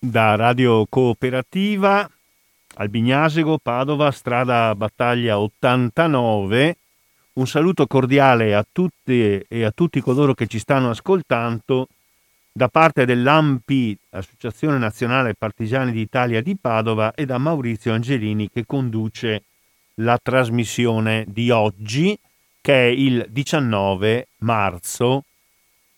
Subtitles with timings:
[0.00, 2.08] da Radio Cooperativa
[2.80, 6.76] Albignasego, Padova, strada Battaglia 89.
[7.34, 11.88] Un saluto cordiale a tutti e a tutti coloro che ci stanno ascoltando
[12.52, 19.42] da parte dell'AMPI, Associazione Nazionale Partigiani d'Italia di Padova, e da Maurizio Angelini che conduce
[19.94, 22.16] la trasmissione di oggi,
[22.60, 25.24] che è il 19 marzo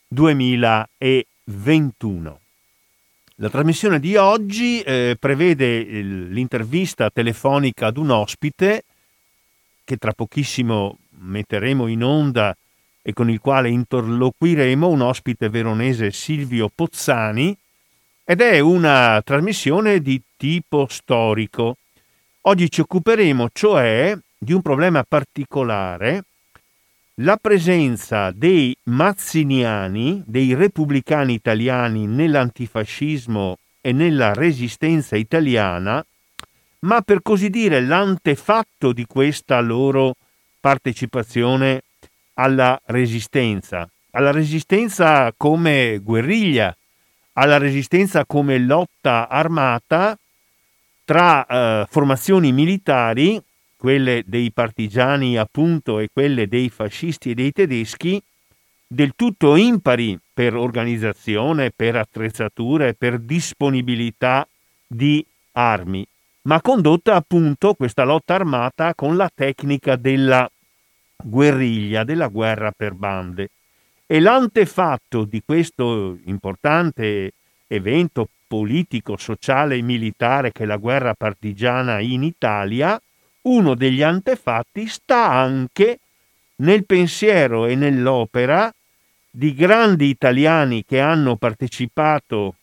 [0.08, 2.39] 2021.
[3.42, 8.84] La trasmissione di oggi eh, prevede l'intervista telefonica ad un ospite
[9.82, 12.54] che tra pochissimo metteremo in onda
[13.00, 17.56] e con il quale interloquiremo un ospite veronese Silvio Pozzani
[18.24, 21.78] ed è una trasmissione di tipo storico.
[22.42, 26.24] Oggi ci occuperemo cioè di un problema particolare,
[27.22, 36.04] la presenza dei mazziniani, dei repubblicani italiani nell'antifascismo e nella resistenza italiana,
[36.80, 40.14] ma per così dire l'antefatto di questa loro
[40.60, 41.82] partecipazione
[42.34, 46.74] alla resistenza, alla resistenza come guerriglia,
[47.34, 50.16] alla resistenza come lotta armata
[51.04, 53.40] tra eh, formazioni militari,
[53.80, 58.22] quelle dei partigiani appunto e quelle dei fascisti e dei tedeschi,
[58.86, 64.46] del tutto impari per organizzazione, per attrezzature, per disponibilità
[64.86, 66.06] di armi,
[66.42, 70.46] ma condotta appunto questa lotta armata con la tecnica della
[71.16, 73.48] guerriglia, della guerra per bande.
[74.06, 77.32] E l'antefatto di questo importante
[77.66, 83.00] evento politico, sociale e militare che è la guerra partigiana in Italia,
[83.42, 85.98] uno degli antefatti sta anche
[86.56, 88.70] nel pensiero e nell'opera
[89.30, 92.56] di grandi italiani che hanno partecipato,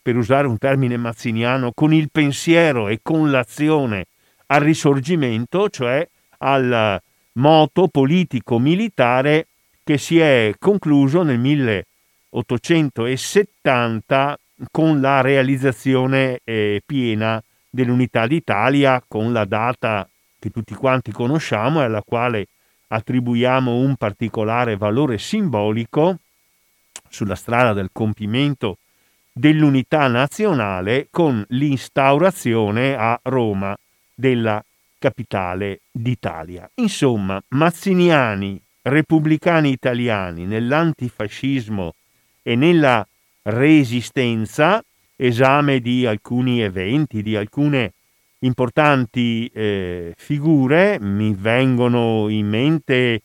[0.00, 4.06] per usare un termine mazziniano, con il pensiero e con l'azione
[4.46, 9.48] al risorgimento, cioè al moto politico-militare
[9.84, 14.38] che si è concluso nel 1870
[14.70, 20.08] con la realizzazione eh, piena dell'unità d'Italia con la data
[20.38, 22.46] che tutti quanti conosciamo e alla quale
[22.88, 26.18] attribuiamo un particolare valore simbolico
[27.08, 28.78] sulla strada del compimento
[29.32, 33.76] dell'unità nazionale con l'instaurazione a Roma
[34.14, 34.62] della
[34.98, 36.68] capitale d'Italia.
[36.74, 41.94] Insomma, mazziniani, repubblicani italiani nell'antifascismo
[42.42, 43.06] e nella
[43.42, 44.82] resistenza,
[45.20, 47.92] esame di alcuni eventi, di alcune
[48.40, 53.22] importanti eh, figure, mi vengono in mente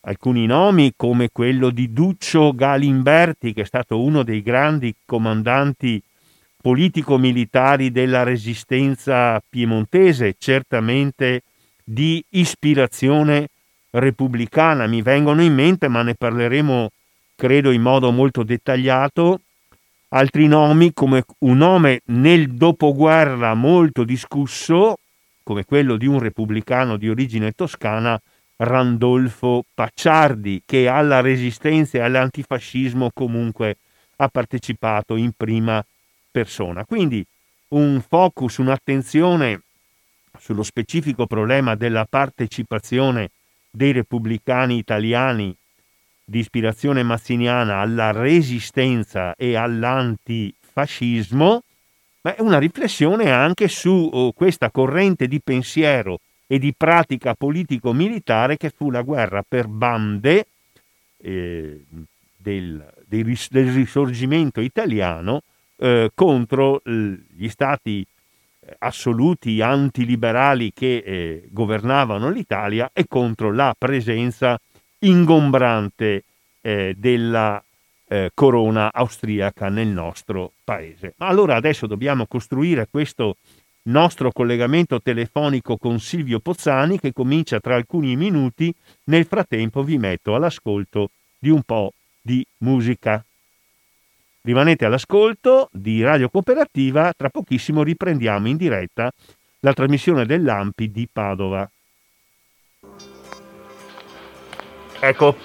[0.00, 6.02] alcuni nomi come quello di Duccio Galimberti, che è stato uno dei grandi comandanti
[6.62, 11.42] politico-militari della resistenza piemontese, certamente
[11.84, 13.48] di ispirazione
[13.90, 14.86] repubblicana.
[14.86, 16.90] Mi vengono in mente, ma ne parleremo
[17.36, 19.40] credo in modo molto dettagliato,
[20.14, 24.96] altri nomi come un nome nel dopoguerra molto discusso,
[25.42, 28.20] come quello di un repubblicano di origine toscana,
[28.56, 33.78] Randolfo Pacciardi, che alla resistenza e all'antifascismo comunque
[34.16, 35.84] ha partecipato in prima
[36.30, 36.84] persona.
[36.84, 37.24] Quindi
[37.68, 39.62] un focus, un'attenzione
[40.38, 43.30] sullo specifico problema della partecipazione
[43.68, 45.54] dei repubblicani italiani
[46.24, 51.62] di ispirazione mazziniana alla resistenza e all'antifascismo,
[52.22, 58.56] ma è una riflessione anche su oh, questa corrente di pensiero e di pratica politico-militare
[58.56, 60.46] che fu la guerra per bande
[61.18, 61.84] eh,
[62.36, 65.42] del, del, del risorgimento italiano
[65.76, 68.06] eh, contro gli stati
[68.60, 74.56] eh, assoluti antiliberali che eh, governavano l'Italia e contro la presenza
[75.06, 76.24] ingombrante
[76.60, 77.62] eh, della
[78.06, 81.14] eh, corona austriaca nel nostro paese.
[81.18, 83.36] Ma allora adesso dobbiamo costruire questo
[83.84, 88.74] nostro collegamento telefonico con Silvio Pozzani che comincia tra alcuni minuti.
[89.04, 93.22] Nel frattempo vi metto all'ascolto di un po' di musica.
[94.42, 99.10] Rimanete all'ascolto di Radio Cooperativa, tra pochissimo riprendiamo in diretta
[99.60, 101.68] la trasmissione dell'Ampi di Padova.
[105.00, 105.36] Ecco,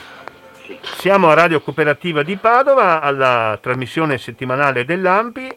[0.98, 5.50] siamo a Radio Cooperativa di Padova, alla trasmissione settimanale dell'Ampi,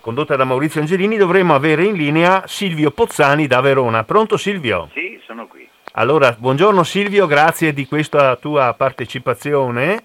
[0.00, 4.04] condotta da Maurizio Angelini, dovremmo avere in linea Silvio Pozzani da Verona.
[4.04, 4.88] Pronto Silvio?
[4.92, 5.68] Sì, sono qui.
[5.92, 10.02] Allora, buongiorno Silvio, grazie di questa tua partecipazione.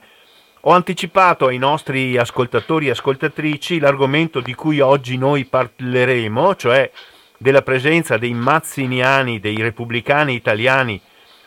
[0.62, 6.92] Ho anticipato ai nostri ascoltatori e ascoltatrici l'argomento di cui oggi noi parleremo, cioè
[7.38, 11.00] della presenza dei mazziniani, dei repubblicani italiani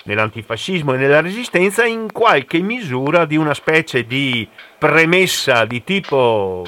[0.08, 6.64] nell'antifascismo e nella resistenza, in qualche misura di una specie di premessa di tipo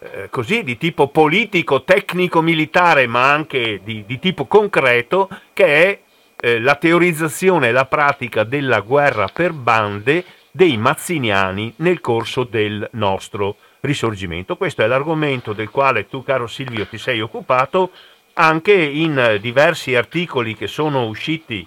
[0.00, 6.00] eh, così, di tipo politico, tecnico, militare, ma anche di, di tipo concreto, che è
[6.40, 12.88] eh, la teorizzazione e la pratica della guerra per bande dei mazziniani nel corso del
[12.92, 14.56] nostro risorgimento.
[14.56, 17.92] Questo è l'argomento del quale tu, caro Silvio, ti sei occupato
[18.34, 21.66] anche in diversi articoli che sono usciti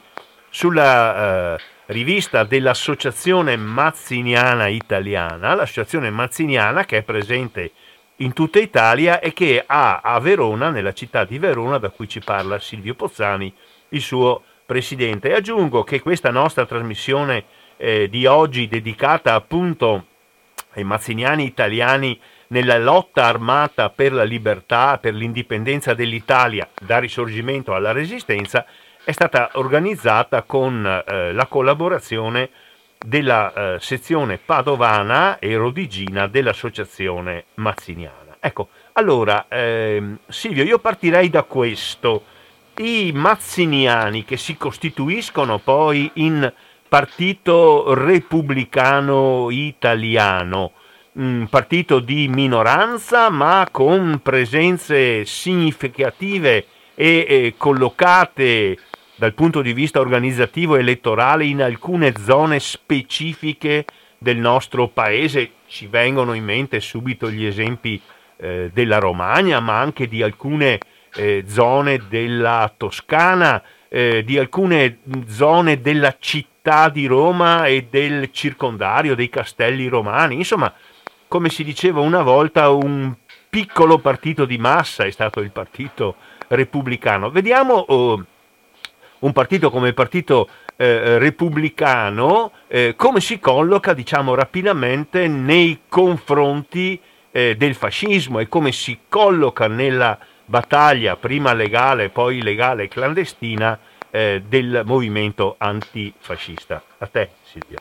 [0.55, 7.71] sulla eh, rivista dell'Associazione Mazziniana Italiana, l'associazione Mazziniana che è presente
[8.17, 12.21] in tutta Italia e che ha a Verona, nella città di Verona, da cui ci
[12.21, 13.53] parla Silvio Pozzani,
[13.89, 15.27] il suo presidente.
[15.27, 17.43] E aggiungo che questa nostra trasmissione
[17.75, 20.05] eh, di oggi dedicata appunto
[20.75, 22.17] ai mazziniani italiani
[22.47, 28.65] nella lotta armata per la libertà, per l'indipendenza dell'Italia, dal risorgimento alla resistenza,
[29.05, 32.49] è stata organizzata con eh, la collaborazione
[32.97, 38.37] della eh, sezione padovana e rodigina dell'associazione mazziniana.
[38.39, 42.23] Ecco, allora ehm, Silvio, io partirei da questo.
[42.77, 46.51] I mazziniani che si costituiscono poi in
[46.89, 50.71] Partito Repubblicano Italiano,
[51.13, 56.65] un partito di minoranza ma con presenze significative
[56.95, 58.77] e, e collocate
[59.15, 63.85] dal punto di vista organizzativo e elettorale in alcune zone specifiche
[64.17, 65.51] del nostro paese.
[65.67, 68.01] Ci vengono in mente subito gli esempi
[68.37, 70.79] eh, della Romagna, ma anche di alcune
[71.15, 79.15] eh, zone della Toscana, eh, di alcune zone della città di Roma e del circondario,
[79.15, 80.35] dei castelli romani.
[80.35, 80.73] Insomma,
[81.27, 83.13] come si diceva una volta, un
[83.49, 86.15] piccolo partito di massa è stato il partito
[86.47, 87.29] repubblicano.
[87.29, 88.25] Vediamo oh,
[89.25, 96.99] un partito come il partito eh, repubblicano eh, come si colloca, diciamo rapidamente, nei confronti
[97.31, 103.79] eh, del fascismo e come si colloca nella battaglia prima legale, poi illegale e clandestina
[104.11, 106.83] eh, del movimento antifascista.
[106.99, 107.79] A te Silvia.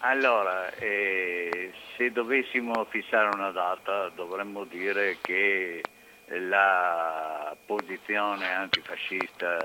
[0.00, 5.80] Allora, eh, se dovessimo fissare una data dovremmo dire che
[6.26, 9.58] la posizione antifascista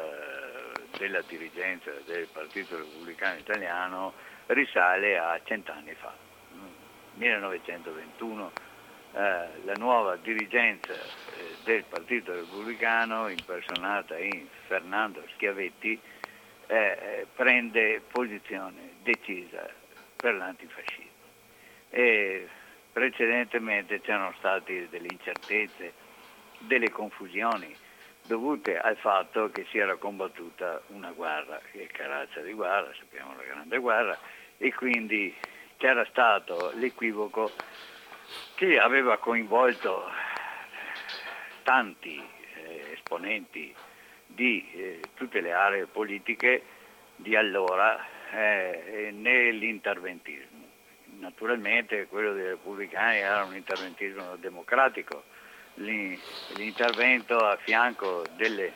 [0.97, 4.13] della dirigenza del Partito Repubblicano Italiano
[4.47, 6.13] risale a cent'anni fa,
[7.15, 8.51] 1921
[9.13, 15.97] eh, la nuova dirigenza eh, del Partito Repubblicano, impersonata in Fernando Schiavetti,
[16.68, 19.69] eh, prende posizione decisa
[20.18, 21.13] per l'antifascismo.
[21.92, 22.47] E
[22.92, 25.94] precedentemente c'erano state delle incertezze,
[26.59, 27.74] delle confusioni
[28.27, 33.36] dovute al fatto che si era combattuta una guerra, che è razza di guerra, sappiamo
[33.36, 34.18] la grande guerra,
[34.57, 35.36] e quindi
[35.77, 37.51] c'era stato l'equivoco
[38.56, 40.10] che aveva coinvolto
[41.63, 42.18] tanti
[42.56, 43.74] eh, esponenti
[44.25, 46.63] di eh, tutte le aree politiche
[47.16, 50.63] di allora eh, nell'interventismo.
[51.19, 55.24] Naturalmente quello dei repubblicani era un interventismo democratico,
[55.75, 58.73] l'intervento a fianco delle,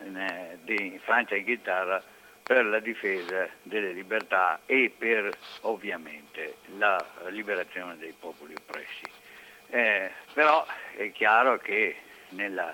[0.00, 2.02] eh, di Francia e Inghilterra
[2.42, 9.04] per la difesa delle libertà e per ovviamente la liberazione dei popoli oppressi.
[9.68, 10.64] Eh, però
[10.96, 11.96] è chiaro che
[12.30, 12.72] nella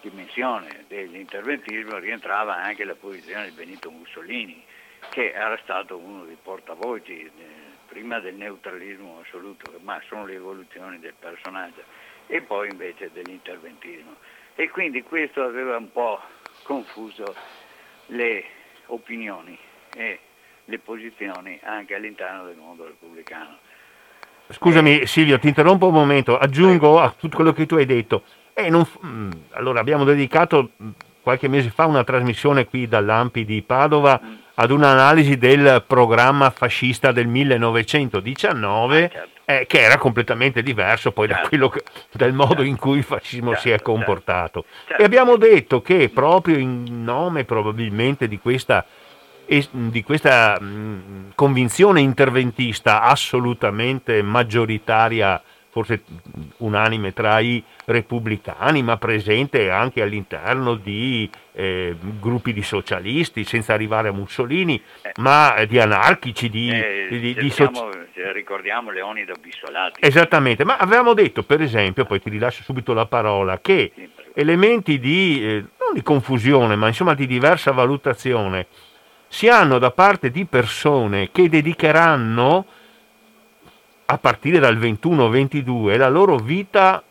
[0.00, 4.62] dimensione dell'interventismo rientrava anche la posizione di Benito Mussolini,
[5.10, 7.30] che era stato uno dei portavoci eh,
[7.86, 11.82] prima del neutralismo assoluto, ma sono le evoluzioni del personaggio,
[12.28, 14.14] e poi invece dell'interventismo.
[14.54, 16.20] E quindi questo aveva un po'
[16.62, 17.34] confuso
[18.06, 18.44] le
[18.86, 19.58] opinioni
[19.94, 20.18] e
[20.64, 23.56] le posizioni anche all'interno del mondo repubblicano.
[24.50, 28.22] Scusami Silvio, ti interrompo un momento, aggiungo a tutto quello che tu hai detto.
[28.54, 30.90] Eh, non, mm, allora abbiamo dedicato mm,
[31.22, 34.34] qualche mese fa una trasmissione qui dall'Ampi di Padova mm.
[34.54, 39.37] ad un'analisi del programma fascista del 1919 ah, certo.
[39.50, 41.56] Eh, che era completamente diverso poi certo.
[41.56, 42.62] da che, dal modo certo.
[42.64, 43.92] in cui il fascismo certo, si è certo.
[43.92, 44.64] comportato.
[44.86, 45.02] Certo.
[45.02, 48.84] E abbiamo detto che proprio in nome probabilmente di questa
[49.70, 55.42] di questa mh, convinzione interventista assolutamente maggioritaria
[55.78, 56.02] forse
[56.58, 64.08] unanime tra i repubblicani, ma presente anche all'interno di eh, gruppi di socialisti, senza arrivare
[64.08, 65.12] a Mussolini, eh.
[65.18, 67.80] ma di anarchici, di, eh, di, di soci...
[68.32, 70.00] Ricordiamo Leonido Bissolati.
[70.04, 74.98] Esattamente, ma avevamo detto, per esempio, poi ti rilascio subito la parola, che sì, elementi
[74.98, 78.66] di, eh, non di confusione, ma insomma di diversa valutazione,
[79.28, 82.66] si hanno da parte di persone che dedicheranno
[84.10, 87.02] a partire dal 21-22 la loro vita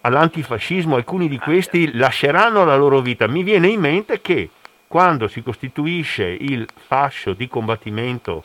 [0.00, 3.28] all'antifascismo, alcuni di questi lasceranno la loro vita.
[3.28, 4.50] Mi viene in mente che
[4.88, 8.42] quando si costituisce il fascio di combattimento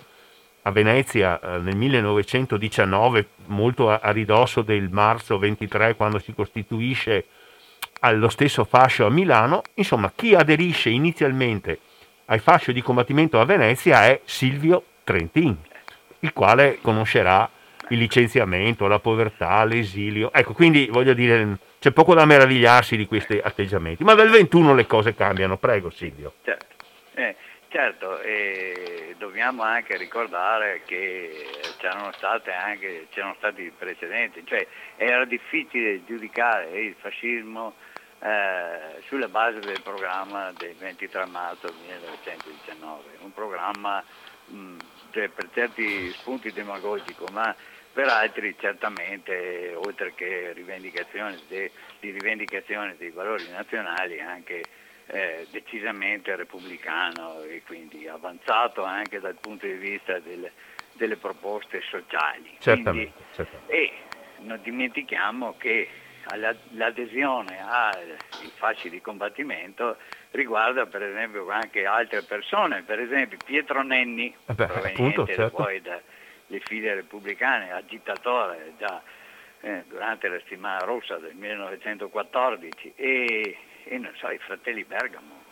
[0.63, 7.25] a Venezia eh, nel 1919, molto a, ridosso del marzo 23, quando si costituisce
[8.01, 11.79] allo stesso fascio a Milano, insomma, chi aderisce inizialmente
[12.25, 15.57] al fascio di combattimento a Venezia è Silvio Trentin,
[16.19, 17.49] il quale conoscerà
[17.89, 20.31] il licenziamento, la povertà, l'esilio.
[20.33, 24.85] Ecco, quindi voglio dire, c'è poco da meravigliarsi di questi atteggiamenti, ma dal 21 le
[24.85, 25.57] cose cambiano.
[25.57, 26.33] Prego Silvio.
[26.43, 26.65] Certo,
[27.13, 27.35] eh,
[27.69, 31.45] certo e dobbiamo anche ricordare che
[31.77, 32.11] c'erano,
[32.63, 34.65] anche, c'erano stati precedenti, cioè
[34.95, 37.73] era difficile giudicare il fascismo
[38.19, 44.03] eh, sulla base del programma del 23 marzo 1919, un programma
[44.45, 44.75] mh,
[45.11, 47.55] cioè, per certi spunti demagogico, ma
[47.99, 54.63] per altri certamente, oltre che rivendicazioni de, di rivendicazione dei valori nazionali, anche
[55.07, 60.49] eh, decisamente repubblicano e quindi avanzato anche dal punto di vista del,
[60.93, 62.55] delle proposte sociali.
[62.59, 63.73] Certamente, quindi, certamente.
[63.73, 63.91] E
[64.43, 65.89] non dimentichiamo che
[66.75, 68.15] l'adesione ai
[68.55, 69.97] fasci di combattimento
[70.31, 75.49] riguarda per esempio anche altre persone, per esempio Pietro Nenni, eh beh, appunto, certo.
[75.49, 75.99] poi da,
[76.49, 79.01] le file repubblicane, agitatore già
[79.61, 85.43] eh, durante la settimana rossa del 1914 e, e so, i fratelli Bergamo,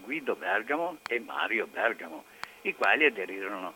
[0.00, 2.24] Guido Bergamo e Mario Bergamo,
[2.62, 3.74] i quali aderirono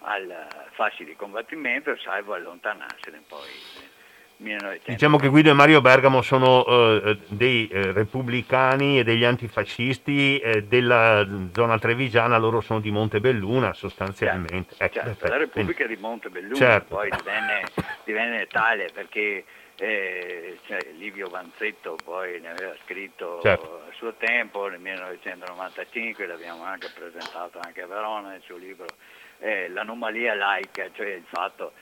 [0.00, 3.92] al fascio di combattimento salvo allontanarsene poi
[4.36, 4.90] 1900.
[4.90, 10.62] Diciamo che Guido e Mario Bergamo sono eh, dei eh, repubblicani e degli antifascisti eh,
[10.64, 14.74] della zona trevigiana, loro sono di Montebelluna sostanzialmente.
[14.74, 16.94] Certo, ecco, certo la Repubblica di Montebelluna certo.
[16.94, 17.62] poi divenne,
[18.04, 19.44] divenne, tale perché
[19.76, 23.82] eh, cioè, Livio Vanzetto poi ne aveva scritto certo.
[23.88, 28.86] a suo tempo nel 1995, l'abbiamo anche presentato anche a Verona nel suo libro
[29.38, 31.72] eh, L'anomalia laica, cioè il fatto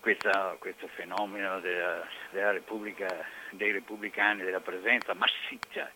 [0.00, 3.06] questa, questo fenomeno della, della Repubblica,
[3.50, 5.90] dei repubblicani, della presenza massiccia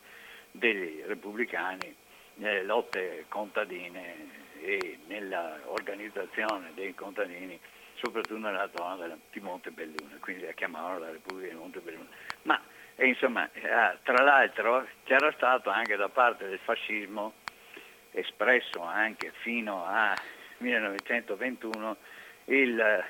[0.50, 1.94] dei repubblicani
[2.34, 7.58] nelle lotte contadine e nell'organizzazione dei contadini,
[7.94, 12.08] soprattutto nella zona di Montebelluna, quindi la chiamavano la Repubblica di Montebelluna.
[12.42, 12.61] Ma
[12.96, 17.32] e insomma, eh, tra l'altro c'era stato anche da parte del fascismo,
[18.12, 20.16] espresso anche fino al
[20.58, 21.96] 1921,
[22.46, 23.04] il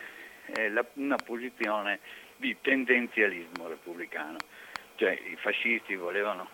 [0.46, 2.00] eh, la, una posizione
[2.36, 4.36] di tendenzialismo repubblicano,
[4.96, 6.48] cioè i fascisti volevano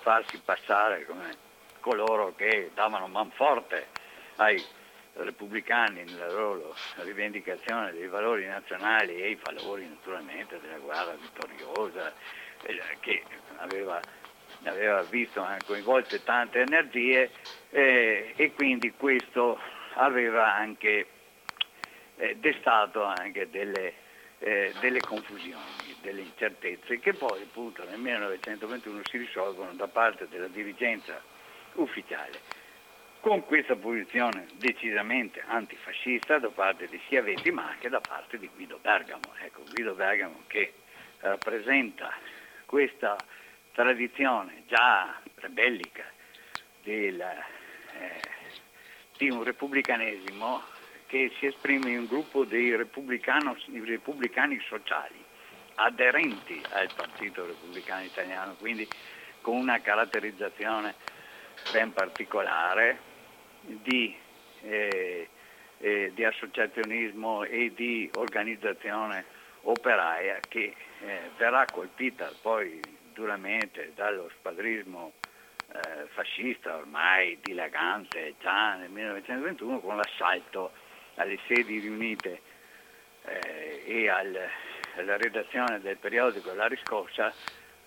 [0.00, 1.48] farsi passare come
[1.80, 3.86] coloro che davano manforte
[4.36, 4.62] ai
[5.14, 12.12] repubblicani nella loro rivendicazione dei valori nazionali e i valori naturalmente della guerra vittoriosa
[12.62, 13.22] eh, che
[13.56, 14.00] aveva,
[14.64, 17.30] aveva visto eh, coinvolte tante energie
[17.70, 19.58] eh, e quindi questo
[19.94, 21.06] aveva anche
[22.20, 23.94] eh, destato anche delle,
[24.38, 30.48] eh, delle confusioni, delle incertezze che poi appunto nel 1921 si risolvono da parte della
[30.48, 31.20] dirigenza
[31.74, 32.58] ufficiale
[33.20, 38.78] con questa posizione decisamente antifascista da parte di Schiavetti ma anche da parte di Guido
[38.80, 39.34] Bergamo.
[39.42, 40.74] Ecco, Guido Bergamo che
[41.20, 42.14] rappresenta
[42.66, 43.16] questa
[43.72, 46.04] tradizione già rebellica
[46.82, 48.20] del, eh,
[49.16, 50.62] di un repubblicanesimo
[51.10, 55.24] che si esprime un gruppo dei repubblicani sociali
[55.74, 58.86] aderenti al Partito Repubblicano Italiano, quindi
[59.40, 60.94] con una caratterizzazione
[61.72, 62.98] ben particolare
[63.60, 64.14] di,
[64.62, 65.28] eh,
[65.78, 69.24] eh, di associazionismo e di organizzazione
[69.62, 72.80] operaia che eh, verrà colpita poi
[73.12, 75.14] duramente dallo spadrismo
[75.72, 80.70] eh, fascista ormai dilagante già nel 1921 con l'assalto
[81.20, 82.40] alle sedi riunite
[83.24, 84.36] eh, e al,
[84.96, 87.32] alla redazione del periodico La Riscossa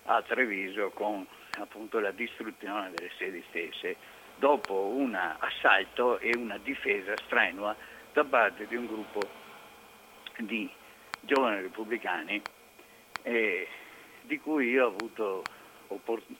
[0.04, 1.26] a Treviso con
[1.58, 3.96] appunto la distruzione delle sedi stesse
[4.36, 7.76] dopo un assalto e una difesa strenua
[8.12, 9.20] da parte di un gruppo
[10.38, 10.70] di
[11.20, 12.42] giovani repubblicani
[13.22, 13.68] e
[14.22, 15.42] di cui io ho avuto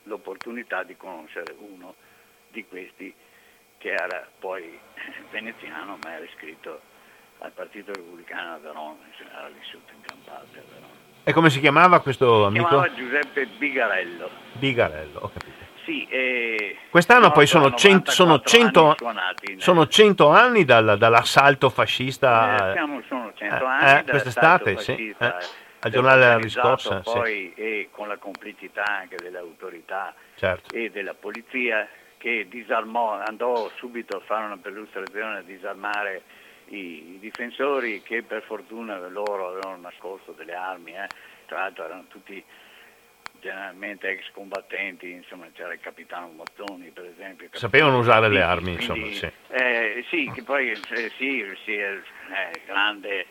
[0.03, 1.95] l'opportunità di conoscere uno
[2.49, 3.13] di questi
[3.85, 4.79] che era poi
[5.29, 6.81] veneziano ma era iscritto
[7.39, 10.93] al Partito Repubblicano a Verona, era vissuto in Gran Parte a Verona.
[11.23, 12.63] E come si chiamava questo amico?
[12.63, 14.29] Si chiamava Giuseppe Bigarello.
[14.53, 15.63] Bigarello, ho capito.
[15.83, 22.69] Sì, eh, Quest'anno poi sono, cento, sono, 100, anni, sono 100 anni dal, dall'assalto fascista.
[22.69, 25.15] Eh, siamo, sono 100 eh, anni eh, quest'estate, sì.
[25.15, 25.33] Eh,
[25.79, 27.01] al giornale della riscossa.
[27.01, 27.61] Poi sì.
[27.61, 30.73] e con la complicità anche delle autorità certo.
[30.73, 31.87] e della polizia
[32.17, 36.23] che disarmò, andò subito a fare una perlustrazione a disarmare
[36.67, 41.07] i, difensori che per fortuna loro avevano nascosto delle armi, eh.
[41.45, 42.43] tra l'altro erano tutti
[43.39, 47.49] generalmente ex combattenti, insomma c'era il capitano Mottoni per esempio.
[47.51, 49.11] Sapevano usare le armi, quindi, insomma.
[49.11, 50.75] Sì, eh, sì che poi eh,
[51.17, 51.93] sì, sì è,
[52.29, 53.27] è grande, eh,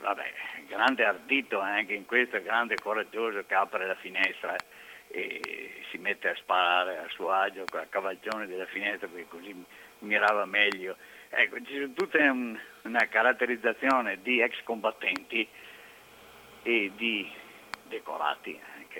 [0.00, 0.32] vabbè,
[0.68, 4.54] grande ardito anche in questo, grande coraggioso che apre la finestra
[5.10, 9.64] e si mette a sparare a suo agio la cavalcione della finestra perché così
[10.00, 10.96] mirava meglio.
[11.28, 15.46] Ecco, ci sono tutta un, una caratterizzazione di ex combattenti
[16.62, 17.30] e di
[17.88, 18.98] decorati anche,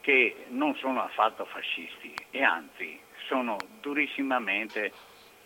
[0.00, 4.92] che non sono affatto fascisti e anzi sono durissimamente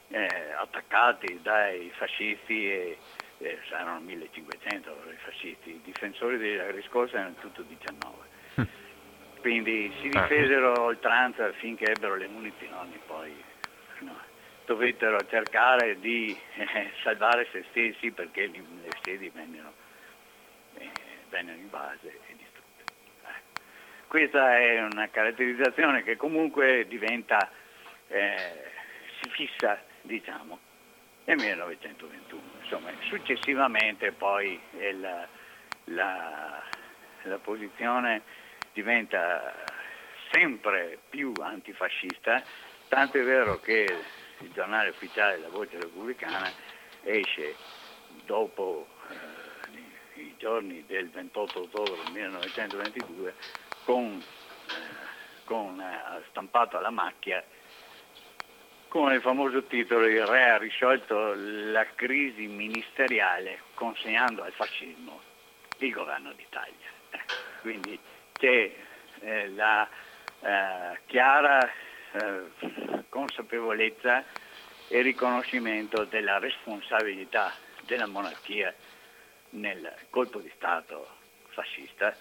[0.09, 2.99] eh, attaccati dai fascisti e
[3.39, 8.32] eh, erano 1500 i fascisti, i difensori della riscossa erano tutto 19
[9.43, 13.35] quindi si ah, difesero a oltranza finché ebbero le munizioni, poi
[13.99, 14.17] no,
[14.65, 19.73] dovettero cercare di eh, salvare se stessi perché le sedi vennero,
[20.79, 20.91] eh,
[21.29, 22.85] vennero invase e distrutte.
[23.25, 23.61] Eh.
[24.07, 27.51] Questa è una caratterizzazione che comunque diventa,
[28.07, 28.71] eh,
[29.21, 30.57] si fissa diciamo,
[31.25, 32.43] nel 1921.
[32.63, 34.61] Insomma, successivamente poi
[35.01, 35.27] la,
[35.87, 36.63] la,
[37.23, 38.23] la posizione
[38.73, 39.55] diventa
[40.31, 42.43] sempre più antifascista,
[42.89, 43.87] tanto è vero che
[44.39, 46.51] il giornale ufficiale La Voce Repubblicana
[47.03, 47.55] esce
[48.25, 53.35] dopo eh, i giorni del 28 ottobre 1922
[53.85, 54.23] con,
[54.69, 57.45] eh, con eh, stampato alla macchia
[58.93, 65.19] con il famoso titolo Il re ha risolto la crisi ministeriale consegnando al fascismo
[65.79, 66.91] il governo d'Italia.
[67.09, 67.33] Ecco,
[67.63, 67.99] quindi
[68.43, 68.75] c'è
[69.21, 69.89] eh, la
[70.41, 71.65] eh, chiara
[72.11, 74.25] eh, consapevolezza
[74.89, 77.53] e riconoscimento della responsabilità
[77.87, 78.75] della monarchia
[79.51, 81.19] nel colpo di Stato
[81.51, 82.17] fascista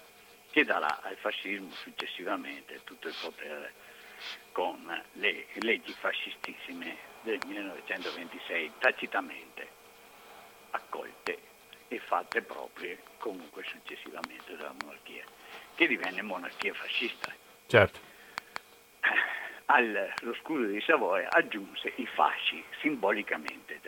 [0.52, 3.72] che darà al fascismo successivamente tutto il potere
[4.52, 9.68] con le leggi fascistissime del 1926 tacitamente
[10.70, 11.38] accolte
[11.88, 15.24] e fatte proprie comunque successivamente dalla monarchia
[15.82, 17.32] che divenne monarchia fascista.
[17.66, 17.98] Certo.
[19.66, 23.80] Allo scudo di Savoia aggiunse i fasci simbolicamente.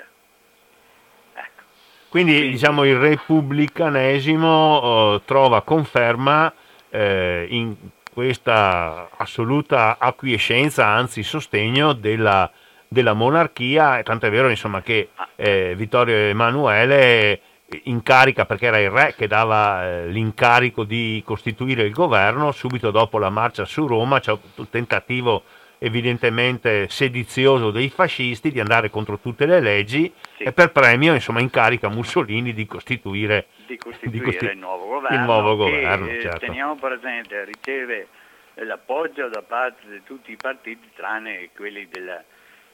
[1.34, 1.62] Ecco.
[2.08, 6.52] Quindi, Quindi, diciamo il repubblicanesimo oh, trova conferma
[6.88, 7.76] eh, in
[8.12, 12.50] questa assoluta acquiescenza, anzi sostegno della,
[12.88, 15.28] della monarchia, tanto è vero insomma, che ah.
[15.36, 17.40] eh, Vittorio Emanuele
[17.84, 22.90] in carica perché era il re che dava eh, l'incarico di costituire il governo, subito
[22.90, 25.42] dopo la marcia su Roma c'è un tentativo
[25.78, 30.44] evidentemente sedizioso dei fascisti di andare contro tutte le leggi sì.
[30.44, 35.16] e per premio insomma incarica Mussolini di costituire, di costituire di costi- il nuovo governo,
[35.16, 36.38] il nuovo governo che, certo.
[36.38, 38.08] teniamo presente riceve
[38.54, 42.22] l'appoggio da parte di tutti i partiti tranne quelli della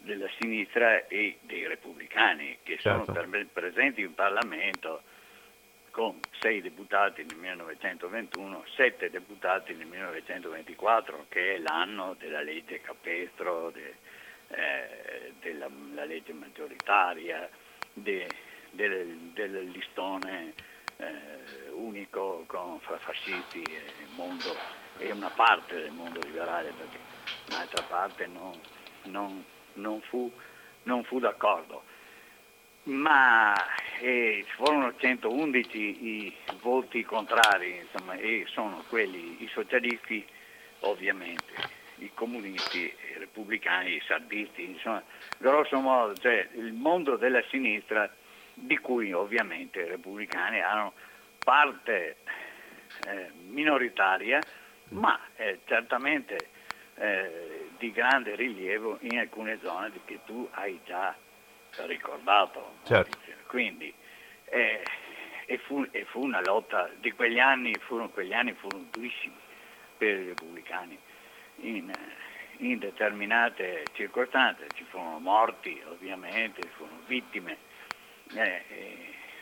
[0.00, 3.12] della sinistra e dei repubblicani che certo.
[3.12, 5.02] sono presenti in Parlamento
[5.90, 13.70] con sei deputati nel 1921, sette deputati nel 1924, che è l'anno della legge Capestro,
[13.70, 13.94] de,
[14.48, 17.48] eh, della legge maggioritaria,
[17.92, 18.28] de,
[18.70, 20.54] del, del, listone
[20.96, 23.82] eh, unico con fra fascisti e
[24.14, 24.54] mondo,
[24.98, 26.98] e una parte del mondo liberale, perché
[27.48, 28.58] un'altra parte non,
[29.04, 30.30] non non fu,
[30.84, 31.82] non fu d'accordo.
[32.84, 33.54] Ma
[34.00, 40.26] eh, furono 111 i voti contrari, insomma, e sono quelli, i socialisti
[40.80, 41.52] ovviamente,
[41.96, 45.02] i comunisti, i repubblicani, i sardisti, insomma,
[45.38, 48.10] grosso modo, cioè il mondo della sinistra
[48.54, 50.92] di cui ovviamente i repubblicani erano
[51.44, 52.16] parte
[53.06, 54.40] eh, minoritaria,
[54.90, 56.48] ma eh, certamente
[56.96, 57.49] eh,
[57.80, 61.16] di grande rilievo in alcune zone che tu hai già
[61.86, 62.74] ricordato.
[62.84, 63.16] Certo.
[63.46, 63.92] Quindi,
[64.44, 64.82] eh,
[65.46, 69.34] e, fu, e, fu, una lotta di quegli anni, furono, quegli anni furono durissimi
[69.96, 70.98] per i repubblicani.
[71.62, 71.90] In,
[72.58, 77.56] in determinate circostanze ci furono morti ovviamente, ci furono vittime,
[78.34, 78.62] eh,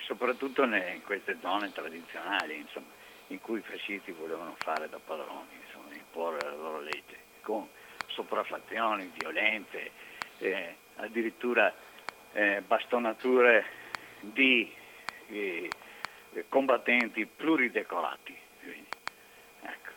[0.05, 2.87] soprattutto in queste zone tradizionali insomma,
[3.29, 7.69] in cui i fascisti volevano fare da padroni, insomma, imporre la loro legge, con
[8.19, 9.91] sopraffazioni, violenze,
[10.39, 11.73] eh, addirittura
[12.33, 13.65] eh, bastonature
[14.21, 14.73] di
[15.29, 15.71] eh,
[16.49, 18.37] combattenti pluridecorati.
[19.63, 19.91] Ecco.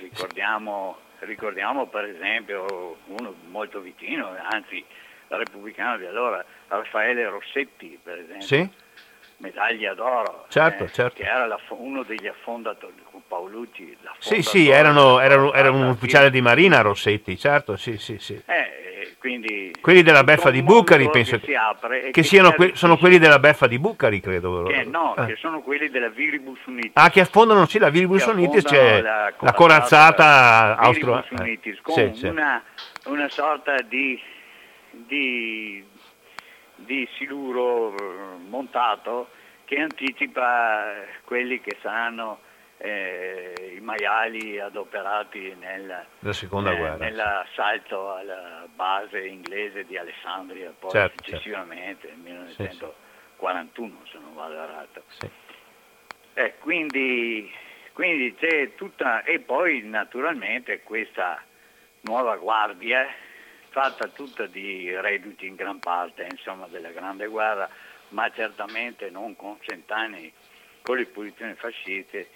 [0.00, 4.82] Ricordiamo, ricordiamo, per esempio uno molto vicino, anzi
[5.28, 8.46] repubblicano di allora, Raffaele Rossetti, per esempio.
[8.46, 8.70] Sì?
[9.42, 11.20] medaglia d'oro, certo, eh, certo.
[11.20, 13.96] che era la, uno degli affondatori, Paolucci.
[14.18, 18.38] Sì, sì, erano, erano, era un ufficiale di marina Rossetti, certo, sì, sì, sì.
[18.44, 23.16] Eh, quindi, quelli della beffa di Bucari, penso che, che, che siano que- sono quelli
[23.18, 24.64] della beffa di Bucari, credo.
[24.64, 25.24] Che, no, eh.
[25.24, 26.90] che sono quelli della Viribus Unitis.
[26.92, 31.24] Ah, che affondano, sì, la Viribus Unitis, c'è la, la corazzata austro...
[31.30, 32.26] Unitis, con sì, sì.
[32.26, 32.62] Una,
[33.06, 34.20] una sorta di,
[34.90, 35.82] di
[36.74, 39.28] di siluro eh, montato
[39.64, 40.82] che anticipa
[41.24, 42.40] quelli che saranno
[42.84, 51.30] eh, i maiali adoperati nel, eh, nell'assalto alla base inglese di Alessandria, poi certo, certo.
[51.36, 52.22] successivamente certo.
[52.22, 54.10] nel 1941 sì, sì.
[54.10, 55.02] se non vado errato.
[55.06, 55.30] Sì.
[56.34, 57.52] Eh, quindi,
[57.92, 61.40] quindi c'è tutta, e poi naturalmente questa
[62.00, 63.06] nuova guardia
[63.68, 67.68] fatta tutta di reduci in gran parte insomma, della Grande Guerra,
[68.08, 70.32] ma certamente non con cent'anni
[70.82, 72.28] con le posizioni fasciste,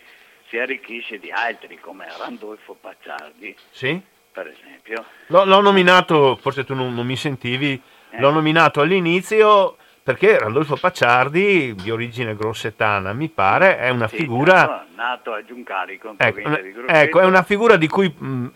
[0.48, 4.00] si arricchisce di altri come Randolfo Pacciardi, sì?
[4.32, 5.04] per esempio.
[5.28, 7.80] L'ho, l'ho nominato, forse tu non, non mi sentivi,
[8.10, 8.20] eh.
[8.20, 14.86] l'ho nominato all'inizio perché Randolfo Pacciardi, di origine grossetana, mi pare, è una sì, figura...
[14.94, 16.48] Nato, a Giuncarico, ecco,
[16.86, 18.06] ecco, è una figura di cui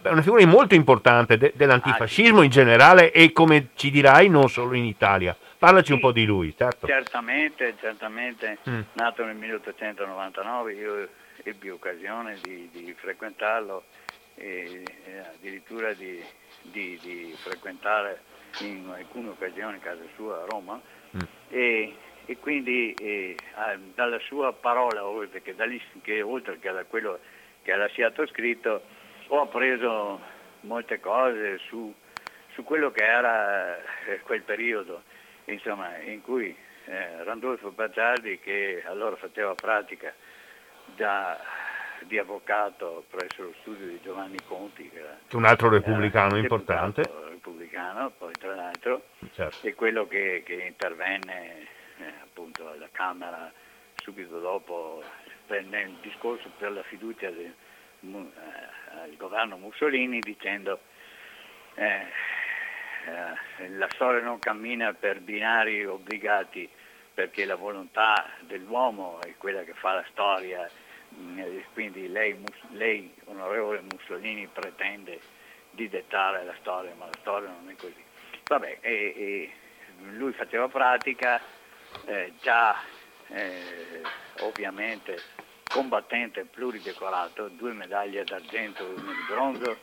[0.01, 4.49] è una figura molto importante de, dell'antifascismo ah, in generale e come ci dirai non
[4.49, 5.37] solo in Italia.
[5.61, 6.87] Parlaci sì, un po' di lui, certo.
[6.87, 8.81] Certamente, certamente, mm.
[8.95, 11.09] nato nel 1899, io
[11.43, 13.85] ebbi occasione di, di frequentarlo
[14.37, 16.19] e, e addirittura di,
[16.63, 18.23] di, di frequentare
[18.61, 20.81] in alcune occasioni casa sua a Roma
[21.17, 21.21] Mm.
[21.49, 21.95] E,
[22.27, 23.35] e, quindi eh,
[23.97, 25.57] dalla sua parola, oltre che,
[26.03, 27.19] che, oltre che da quello
[27.63, 28.81] che ha lasciato scritto,
[29.27, 30.21] ho appreso
[30.61, 31.93] molte cose su,
[32.55, 35.03] su quello che era eh, quel periodo,
[35.53, 36.55] insomma, in cui
[36.87, 40.13] eh, Randolfo Bazzardi, che allora faceva pratica
[40.97, 41.39] da,
[42.03, 47.03] di avvocato presso lo studio di Giovanni Conti, che era un altro repubblicano importante.
[47.29, 49.67] Repubblicano, poi tra l'altro, certo.
[49.67, 51.67] e quello che, che intervenne
[51.99, 53.53] eh, appunto alla Camera
[53.97, 55.03] subito dopo
[55.47, 57.53] per, nel discorso per la fiducia del
[58.01, 60.81] eh, governo Mussolini dicendo
[63.11, 66.69] eh, la storia non cammina per binari obbligati
[67.13, 70.69] perché la volontà dell'uomo è quella che fa la storia
[71.37, 72.37] eh, quindi lei,
[72.71, 75.21] lei, onorevole Mussolini, pretende
[75.71, 78.03] di dettare la storia, ma la storia non è così.
[78.47, 79.53] Vabbè, e, e
[80.13, 81.41] lui faceva pratica,
[82.07, 82.77] eh, già
[83.29, 84.03] eh,
[84.41, 85.21] ovviamente
[85.69, 89.79] combattente pluridecorato, due medaglie d'argento e una di bronzo,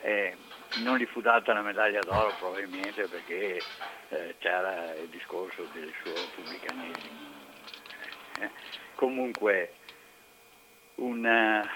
[0.00, 0.36] eh,
[0.80, 3.60] non gli fu data la medaglia d'oro probabilmente perché
[4.08, 7.30] eh, c'era il discorso del suo pubblicanesimo.
[8.40, 8.50] Eh,
[8.94, 9.74] comunque
[10.96, 11.68] una,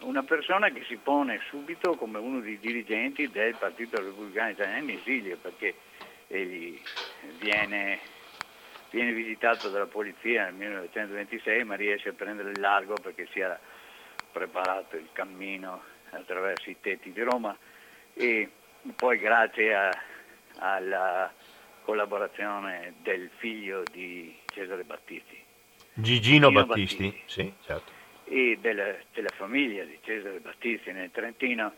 [0.00, 4.98] una, persona che si pone subito come uno dei dirigenti del Partito Repubblicano Italiano in
[4.98, 5.74] esilio perché
[6.26, 6.80] egli
[7.38, 8.00] viene,
[8.90, 13.58] viene visitato dalla polizia nel 1926 ma riesce a prendere il largo perché si era
[14.32, 17.56] preparato il cammino attraverso i tetti di Roma
[18.14, 18.48] e
[18.96, 19.90] poi grazie a,
[20.58, 21.32] alla
[21.82, 25.38] collaborazione del figlio di Cesare Battisti.
[25.94, 27.92] Gigino, Gigino Battisti, Battisti, sì, certo.
[28.24, 31.72] E della, della famiglia di Cesare Battisti nel Trentino,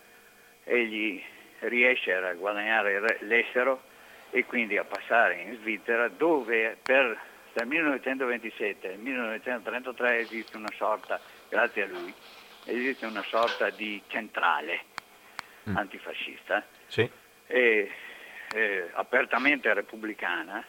[0.64, 1.22] egli
[1.60, 3.82] riesce a guadagnare l'estero
[4.30, 7.18] e quindi a passare in Svizzera dove per,
[7.52, 12.12] dal 1927 al 1933 esiste una sorta, grazie a lui,
[12.64, 14.90] esiste una sorta di centrale
[15.68, 15.76] mm.
[15.76, 17.08] antifascista, sì.
[17.46, 17.90] e,
[18.54, 20.64] eh, apertamente repubblicana,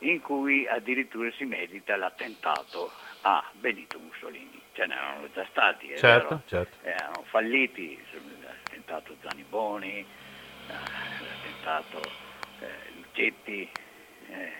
[0.00, 2.90] in cui addirittura si medita l'attentato
[3.22, 6.78] a Benito Mussolini ce n'erano già stati, certo, certo.
[6.82, 7.98] erano falliti,
[8.42, 10.04] l'attentato Zaniboni,
[10.66, 12.00] l'attentato
[12.60, 13.70] eh, Lucetti,
[14.28, 14.52] eh,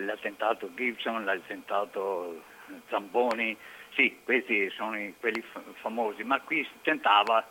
[0.00, 2.42] l'attentato Gibson, l'attentato
[2.88, 3.56] Zamboni,
[3.94, 5.42] sì, questi sono quelli
[5.80, 7.46] famosi, ma qui si tentava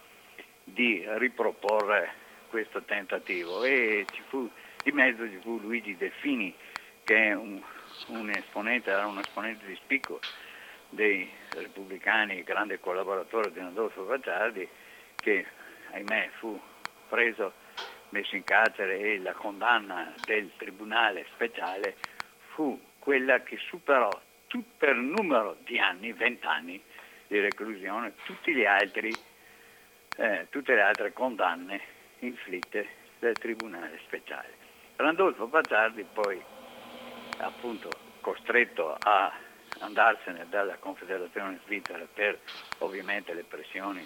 [0.74, 2.14] di riproporre
[2.50, 3.64] questo tentativo.
[3.64, 4.50] E fu,
[4.84, 6.54] di mezzo ci fu Luigi Delfini
[7.04, 7.60] che è un,
[8.08, 10.20] un esponente, era un esponente di spicco
[10.90, 14.68] dei repubblicani, grande collaboratore di Adolfo Facciardi,
[15.16, 15.46] che
[15.92, 16.60] ahimè fu
[17.08, 17.54] preso,
[18.10, 21.96] messo in carcere e la condanna del Tribunale speciale
[22.54, 24.10] fu quella che superò
[24.78, 26.82] per numero di anni, vent'anni
[27.28, 29.12] di reclusione, tutti gli altri,
[30.20, 31.80] eh, tutte le altre condanne
[32.20, 32.88] inflitte
[33.20, 34.50] dal Tribunale speciale.
[34.98, 36.42] Randolfo Facciardi poi
[37.38, 39.32] appunto costretto a
[39.80, 42.38] andarsene dalla Confederazione Svizzera per
[42.80, 44.06] ovviamente le pressioni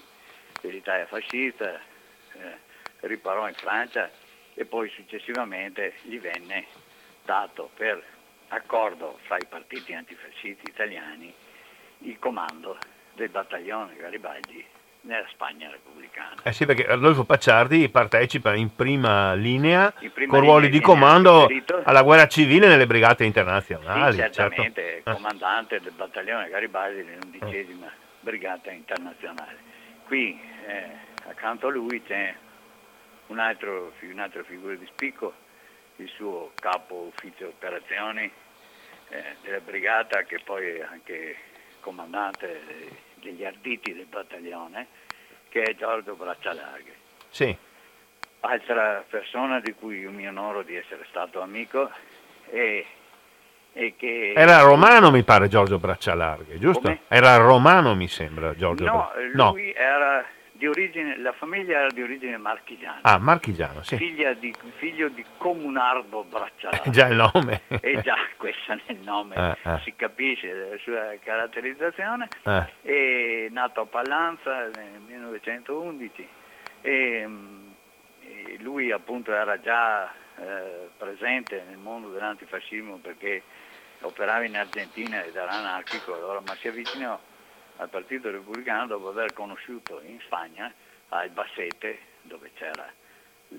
[0.62, 2.58] dell'Italia fascista, eh,
[3.02, 4.10] riparò in Francia
[4.54, 6.68] e poi successivamente gli venne
[7.26, 8.04] dato per
[8.50, 11.34] accordo fra i partiti antifascisti italiani
[12.00, 12.78] il comando
[13.16, 14.73] del battaglione Garibaldi
[15.04, 16.36] nella Spagna repubblicana.
[16.44, 21.48] Eh sì, perché Adolfo Pacciardi partecipa in prima linea in prima con ruoli di comando
[21.84, 24.14] alla guerra civile nelle brigate internazionali.
[24.14, 25.14] Sì, certamente, certo.
[25.14, 27.96] comandante del battaglione Garibaldi nell'undicesima eh.
[28.20, 29.72] brigata internazionale.
[30.06, 30.90] Qui eh,
[31.28, 32.34] accanto a lui c'è
[33.28, 35.34] un altro, un'altra figura di spicco,
[35.98, 38.32] il suo capo ufficio operazioni
[39.10, 41.36] eh, della brigata che poi è anche
[41.82, 44.88] comandante degli arditi del battaglione,
[45.50, 46.96] che è Giorgio Braccialarghe.
[47.30, 47.56] Sì.
[48.42, 51.90] Altra persona di cui io mi onoro di essere stato amico
[52.50, 52.86] e,
[53.72, 54.34] e che...
[54.36, 56.82] Era romano mi pare Giorgio Braccialarghe, giusto?
[56.82, 57.00] Come?
[57.08, 59.22] Era romano mi sembra Giorgio No, Bra...
[59.32, 59.80] lui no.
[59.80, 63.00] era di origine, la famiglia era di origine marchigiana.
[63.02, 63.98] Ah, marchigiano, sì.
[63.98, 66.90] Di, figlio di Comunardo Braccialarghe.
[66.90, 67.62] già il nome.
[67.82, 69.80] E già questo nel nome eh, eh.
[69.84, 72.28] si capisce della sua caratterizzazione.
[72.44, 72.66] Eh.
[72.82, 76.28] È nato a Pallanza nel 1911
[76.82, 77.30] e,
[78.20, 83.44] e lui appunto era già eh, presente nel mondo dell'antifascismo perché
[84.02, 87.20] operava in Argentina ed era anarchico, allora, ma si avvicinò
[87.78, 90.72] al Partito Repubblicano dopo aver conosciuto in Spagna,
[91.10, 92.92] a Albacete, dove c'era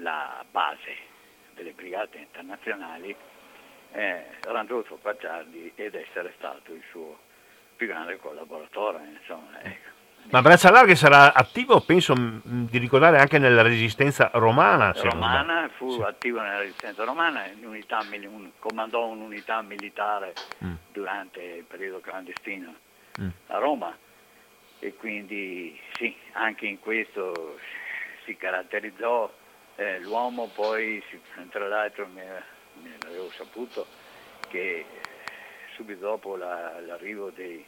[0.00, 1.12] la base
[1.55, 3.14] delle brigate internazionali,
[3.92, 7.18] eh, Randolfo Pacciardi ed essere stato il suo
[7.77, 9.00] più grande collaboratore.
[9.20, 9.92] Insomma, ecco.
[10.31, 14.92] Ma Braccia Larghe sarà attivo, penso, di ricordare anche nella resistenza romana.
[14.96, 16.00] Romana, fu sì.
[16.00, 20.33] attivo nella resistenza romana, unità, un, comandò un'unità militare
[20.64, 20.74] mm.
[20.92, 22.74] durante il periodo clandestino
[23.20, 23.29] mm.
[23.48, 23.94] a Roma
[24.85, 27.59] e quindi sì, anche in questo
[28.25, 29.33] si caratterizzò
[29.77, 31.03] eh, l'uomo, poi
[31.49, 32.20] tra l'altro mi,
[32.83, 33.87] mi avevo saputo
[34.51, 34.85] che
[35.73, 37.64] subito dopo la, l'arrivo dei,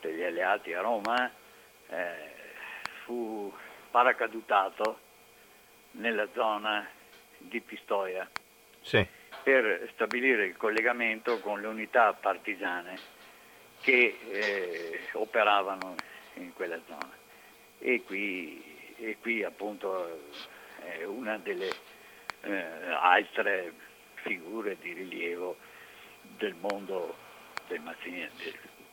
[0.00, 1.28] degli alleati a Roma
[1.88, 2.32] eh,
[3.02, 3.52] fu
[3.90, 5.00] paracadutato
[5.92, 6.88] nella zona
[7.36, 8.30] di Pistoia
[8.80, 9.04] sì.
[9.42, 12.96] per stabilire il collegamento con le unità partigiane
[13.80, 17.12] che eh, operavano in quella zona.
[17.78, 18.62] E qui,
[18.96, 20.20] e qui appunto
[20.80, 21.70] è una delle
[22.42, 22.64] eh,
[23.00, 23.72] altre
[24.14, 25.56] figure di rilievo
[26.36, 27.16] del mondo
[27.68, 28.30] del, del,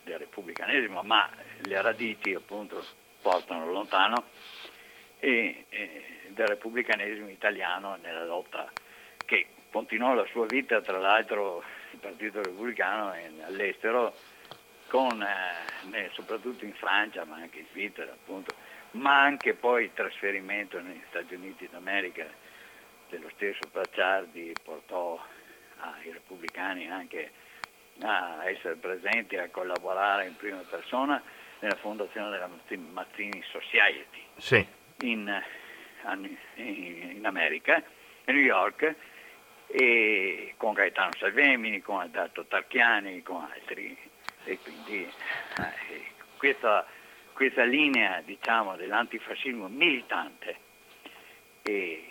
[0.04, 1.30] del repubblicanesimo, ma
[1.62, 2.84] le radici appunto
[3.22, 4.26] portano lontano
[5.20, 8.72] e, e del repubblicanesimo italiano nella lotta
[9.26, 13.14] che continuò la sua vita, tra l'altro il Partito Repubblicano
[13.46, 14.14] all'estero
[14.92, 18.54] con, eh, soprattutto in Francia, ma anche in Svizzera, appunto,
[18.92, 22.28] ma anche poi il trasferimento negli Stati Uniti d'America
[23.08, 25.18] dello stesso Pacciardi portò
[25.78, 27.32] ai repubblicani anche
[28.02, 31.24] a essere presenti, a collaborare in prima persona
[31.60, 32.50] nella fondazione della
[32.92, 34.68] Mazzini Society sì.
[35.04, 35.42] in,
[36.56, 37.82] in, America,
[38.26, 38.94] a New York,
[39.68, 44.10] e con Gaetano Salvemini, con Alberto Tarchiani, con altri
[44.44, 46.86] e quindi eh, questa,
[47.34, 50.56] questa, linea diciamo, dell'antifascismo militante
[51.62, 52.06] e,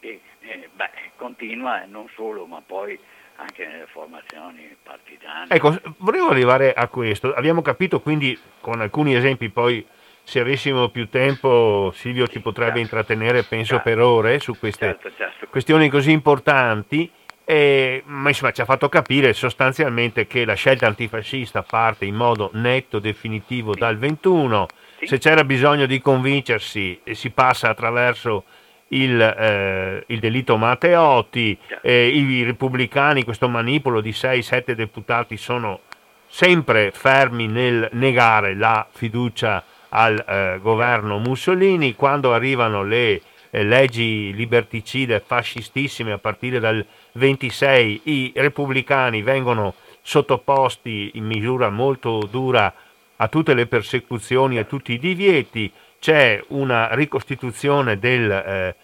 [0.00, 2.98] e, e, beh, continua non solo ma poi
[3.36, 5.46] anche nelle formazioni partigiane.
[5.48, 7.34] Ecco, volevo arrivare a questo.
[7.34, 9.84] Abbiamo capito quindi con alcuni esempi poi
[10.22, 12.96] se avessimo più tempo Silvio ci potrebbe certo.
[12.96, 13.90] intrattenere penso certo.
[13.90, 15.46] per ore su queste certo, certo.
[15.48, 17.10] questioni così importanti
[17.44, 22.50] e, ma insomma ci ha fatto capire sostanzialmente che la scelta antifascista parte in modo
[22.54, 24.66] netto, definitivo dal 21,
[24.98, 25.06] sì.
[25.06, 28.44] se c'era bisogno di convincersi si passa attraverso
[28.88, 35.80] il, eh, il delitto Matteotti, eh, i repubblicani, questo manipolo di 6-7 deputati sono
[36.26, 44.32] sempre fermi nel negare la fiducia al eh, governo Mussolini, quando arrivano le eh, leggi
[44.34, 52.70] liberticide fascistissime a partire dal 26, i repubblicani vengono sottoposti in misura molto dura
[53.16, 58.74] a tutte le persecuzioni, a tutti i divieti, c'è una ricostituzione del, eh,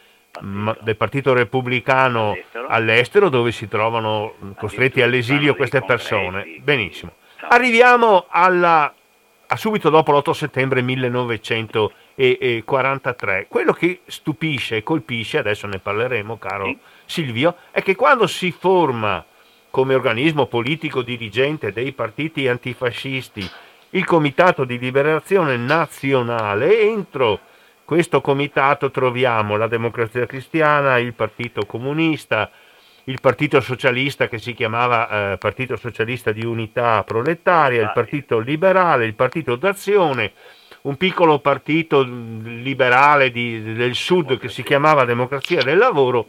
[0.81, 2.66] del Partito Repubblicano all'estero.
[2.69, 3.29] all'estero.
[3.29, 6.61] dove si trovano costretti all'esilio queste persone.
[6.62, 7.12] Benissimo.
[7.49, 8.95] Arriviamo alla,
[9.47, 13.47] a subito dopo l'8 settembre 1943.
[13.49, 16.77] Quello che stupisce e colpisce, adesso ne parleremo caro
[17.11, 19.25] Silvio, è che quando si forma
[19.68, 23.49] come organismo politico dirigente dei partiti antifascisti
[23.90, 26.81] il Comitato di Liberazione Nazionale.
[26.81, 27.40] Entro
[27.85, 32.49] questo comitato troviamo la Democrazia Cristiana, il Partito Comunista,
[33.05, 39.07] il Partito Socialista che si chiamava eh, Partito Socialista di Unità Proletaria, il Partito Liberale,
[39.07, 40.33] il Partito d'Azione,
[40.83, 46.29] un piccolo partito liberale di, del Sud che si chiamava Democrazia del Lavoro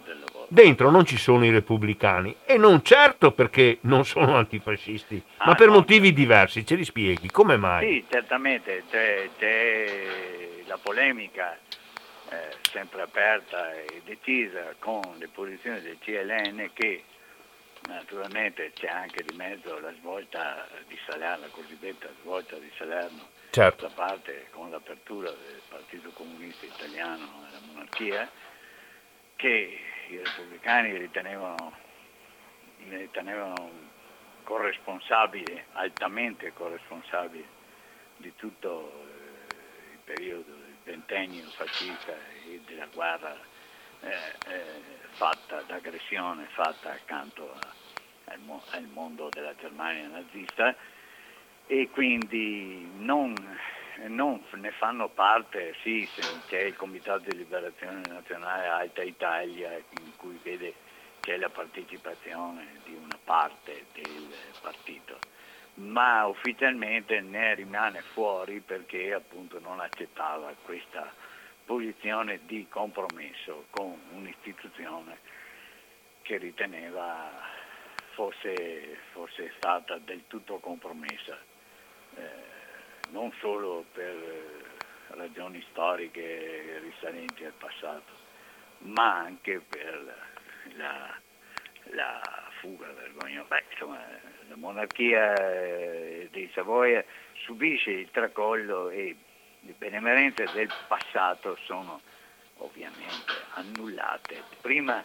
[0.52, 5.56] dentro non ci sono i repubblicani e non certo perché non sono antifascisti, ah, ma
[5.56, 5.76] per no.
[5.76, 6.66] motivi diversi.
[6.66, 7.32] Ce li spieghi?
[7.32, 7.88] Come mai?
[7.88, 11.58] Sì, certamente c'è, c'è la polemica
[12.30, 17.04] eh, sempre aperta e decisa con le posizioni del CLN che
[17.88, 23.88] naturalmente c'è anche di mezzo la svolta di Salerno, la cosiddetta svolta di Salerno, certo.
[23.88, 28.30] da parte con l'apertura del Partito Comunista Italiano alla monarchia,
[29.38, 29.80] che
[30.14, 31.72] i repubblicani ritenevano,
[32.90, 33.72] ritenevano
[34.44, 37.60] corresponsabile, altamente corresponsabile
[38.18, 42.14] di tutto eh, il periodo del ventennio fascista
[42.46, 43.36] e della guerra
[44.02, 44.64] eh, eh,
[45.12, 47.74] fatta, d'aggressione fatta accanto a,
[48.34, 48.40] al,
[48.72, 50.76] al mondo della Germania nazista.
[51.68, 53.34] E quindi non
[54.08, 56.08] non ne fanno parte, sì,
[56.48, 60.74] c'è il Comitato di Liberazione Nazionale Alta Italia in cui vede
[61.20, 65.20] c'è la partecipazione di una parte del partito,
[65.76, 71.14] ma ufficialmente ne rimane fuori perché appunto non accettava questa
[71.64, 75.20] posizione di compromesso con un'istituzione
[76.24, 77.30] che riteneva
[78.14, 81.38] fosse, fosse stata del tutto compromessa.
[82.16, 82.51] Eh,
[83.12, 88.12] non solo per eh, ragioni storiche risalenti al passato,
[88.80, 90.16] ma anche per
[90.76, 91.18] la,
[91.92, 93.62] la fuga vergognosa.
[93.72, 94.00] Insomma,
[94.48, 97.04] la monarchia eh, di Savoia
[97.44, 99.16] subisce il tracollo e
[99.60, 102.02] le benemerenze del passato sono
[102.58, 105.04] ovviamente annullate prima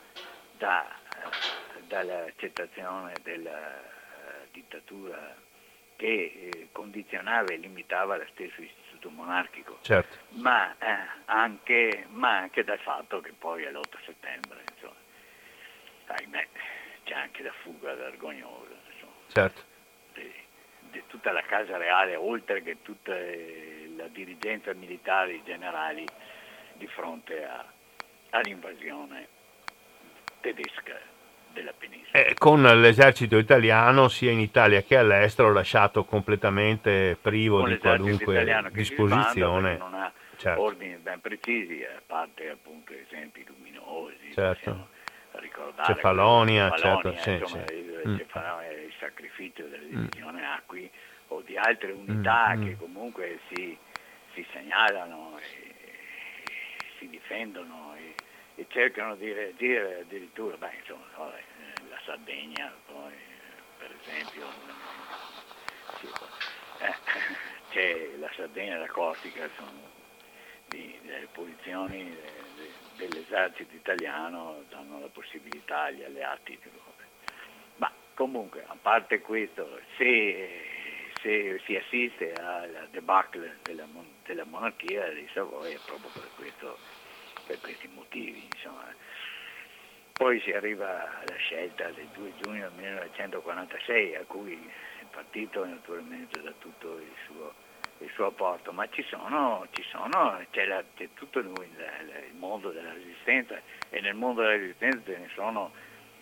[0.56, 3.94] da, eh, dall'accettazione della
[4.50, 5.44] dittatura
[5.96, 10.16] che eh, condizionava e limitava lo stesso istituto monarchico, certo.
[10.40, 14.94] ma, eh, anche, ma, anche, dal fatto che poi all'8 settembre, insomma,
[16.06, 16.46] ahimè,
[17.04, 18.84] c'è anche la fuga vergognosa
[19.28, 19.62] certo.
[20.14, 20.32] di,
[20.90, 26.06] di, tutta la Casa Reale, oltre che tutta eh, la dirigenza militare generali
[26.74, 27.64] di fronte a,
[28.30, 29.28] all'invasione
[30.40, 31.14] tedesca
[31.56, 32.12] della penisola.
[32.12, 38.68] Eh, con l'esercito italiano sia in Italia che all'estero lasciato completamente privo con di qualunque
[38.72, 39.76] disposizione.
[39.76, 40.60] non ha certo.
[40.60, 44.32] ordini ben precisi, a parte appunto esempi luminosi.
[44.32, 44.94] Certo.
[45.84, 47.74] Cefalonia, certo, sì, insomma, sì.
[47.74, 48.14] Il, mm.
[48.14, 50.44] il, sacrificio della divisione mm.
[50.44, 50.90] Acqui
[51.28, 52.64] o di altre unità mm.
[52.64, 52.78] che mm.
[52.78, 53.76] comunque si,
[54.32, 55.74] si segnalano e
[56.98, 58.14] si difendono e,
[58.56, 61.42] e cercano di reagire addirittura, beh, insomma, vabbè,
[61.90, 63.12] la Sardegna, poi,
[63.78, 64.46] per esempio,
[66.00, 66.06] sì,
[66.78, 66.94] eh,
[67.70, 69.94] c'è la Sardegna e la Corsica, sono
[70.68, 76.70] di, delle posizioni de, de, dell'esercito italiano, danno la possibilità agli alleati di
[77.76, 83.86] Ma comunque, a parte questo, se, se si assiste alla debacle della,
[84.24, 86.78] della monarchia di Savoia è proprio per, questo,
[87.46, 88.46] per questi motivi.
[88.54, 88.94] Insomma.
[90.12, 96.52] Poi si arriva alla scelta del 2 giugno 1946 a cui il partito naturalmente dà
[96.58, 97.52] tutto il suo,
[97.98, 102.70] il suo apporto, ma ci sono, ci sono c'è, la, c'è, tutto il, il, mondo
[102.70, 105.72] della resistenza e nel mondo della resistenza ce ne sono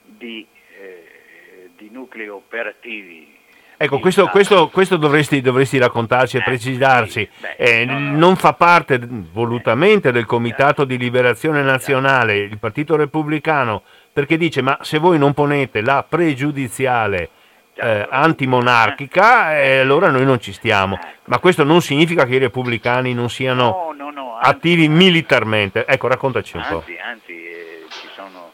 [0.02, 0.44] di,
[0.76, 3.38] eh, di nuclei operativi
[3.76, 7.28] Ecco, questo, questo, questo dovresti, dovresti, raccontarci e eh, precisarci.
[7.56, 14.62] Eh, non fa parte volutamente del Comitato di Liberazione Nazionale, il Partito Repubblicano, perché dice
[14.62, 17.30] ma se voi non ponete la pregiudiziale
[17.74, 20.94] eh, antimonarchica e allora noi non ci stiamo.
[20.94, 21.06] Ecco.
[21.24, 25.84] Ma questo non significa che i repubblicani non siano no, no, no, anzi, attivi militarmente.
[25.86, 26.84] Ecco, raccontaci un anzi, po'.
[27.04, 28.52] Anzi, eh, ci sono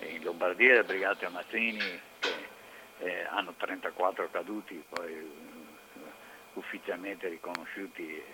[0.00, 2.10] in Lombardia le brigate Amazzini
[3.02, 8.24] eh, hanno 34 caduti, poi uh, ufficialmente riconosciuti e,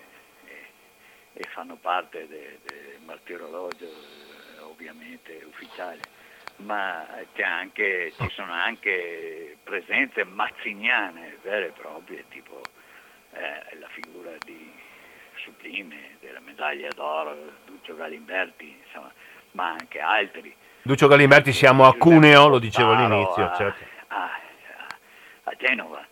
[1.33, 6.17] e, fanno parte del de martirologio eh, ovviamente ufficiale
[6.57, 7.07] ma
[7.41, 12.61] anche, ci sono anche presenze mazziniane vere e proprie, tipo
[13.31, 14.71] eh, la figura di
[15.35, 19.11] Sublime, della medaglia d'oro, Duccio Galimberti, insomma,
[19.51, 20.53] ma anche altri.
[20.81, 23.83] Duccio Galimberti siamo a Cuneo, lo dicevo all'inizio, certo.
[24.07, 24.39] a, a
[25.57, 26.05] Genova,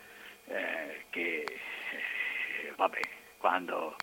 [0.46, 3.00] eh, che eh, vabbè,
[3.38, 3.96] quando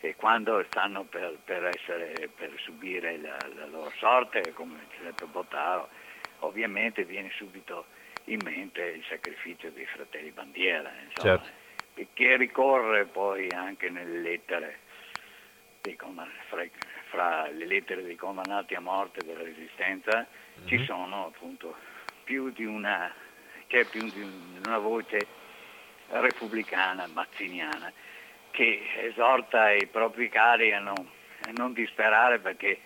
[0.00, 5.88] e quando stanno per, per, essere, per subire la, la, loro sorte, come Giuseppe Bottaro,
[6.40, 7.86] ovviamente viene subito
[8.24, 12.08] in mente il sacrificio dei fratelli bandiera, insomma, certo.
[12.12, 14.78] che ricorre poi anche nelle lettere,
[16.48, 16.64] fra,
[17.08, 20.66] fra, le lettere dei condannati a morte della resistenza mm-hmm.
[20.68, 20.84] ci mhm.
[20.84, 21.74] sono appunto
[22.22, 23.12] più di una,
[23.68, 25.26] c'è più di una voce
[26.08, 27.92] repubblicana, mazziniana
[28.50, 32.80] che esorta i propri cari a non, a non disperare perché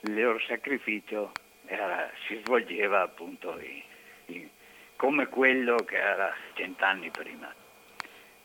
[0.00, 1.32] il loro sacrificio
[1.64, 3.82] era, si svolgeva appunto in,
[4.34, 4.48] in,
[4.96, 7.52] come quello che era cent'anni prima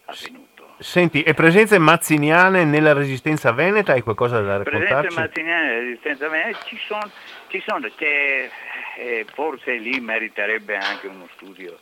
[0.06, 0.76] avvenuto.
[0.80, 3.94] Senti, e presenze mazziniane nella resistenza veneta?
[3.94, 5.08] Hai qualcosa da raccontarci?
[5.08, 7.12] Presenze mazziniane nella resistenza veneta ci sono,
[7.52, 8.50] ci sono c'è,
[8.96, 11.78] eh, forse lì meriterebbe anche uno studio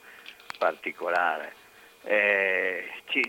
[0.57, 1.53] particolare.
[2.03, 3.21] Eh, ci,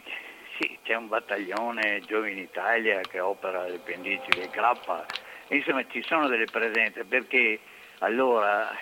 [0.58, 5.04] sì, c'è un battaglione Giovani Italia che opera alle pendici del Grappa,
[5.48, 7.60] insomma ci sono delle presenze perché
[7.98, 8.74] allora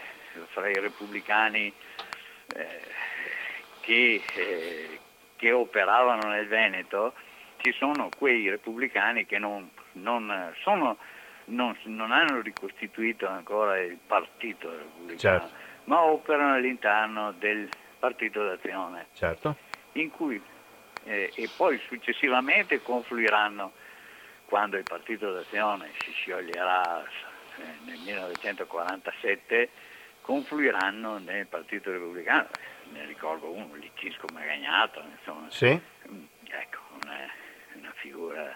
[0.51, 1.73] fra i repubblicani
[2.55, 2.81] eh,
[3.81, 4.99] che, eh,
[5.35, 7.15] che, operavano nel Veneto
[7.57, 10.97] ci sono quei repubblicani che non, non, sono,
[11.49, 15.55] non, non hanno ricostituito ancora il partito repubblicano, certo.
[15.85, 17.69] ma operano all'interno del
[17.99, 19.57] partito d'azione, certo.
[19.93, 20.41] in cui
[21.05, 23.73] eh, e poi successivamente confluiranno
[24.45, 29.71] quando il Partito d'Azione si scioglierà eh, nel 1947
[30.21, 32.49] confluiranno nel Partito Repubblicano,
[32.93, 35.67] ne ricordo uno, Licisco Magagnato, insomma, sì.
[35.67, 37.17] Ecco, una,
[37.77, 38.55] una, figura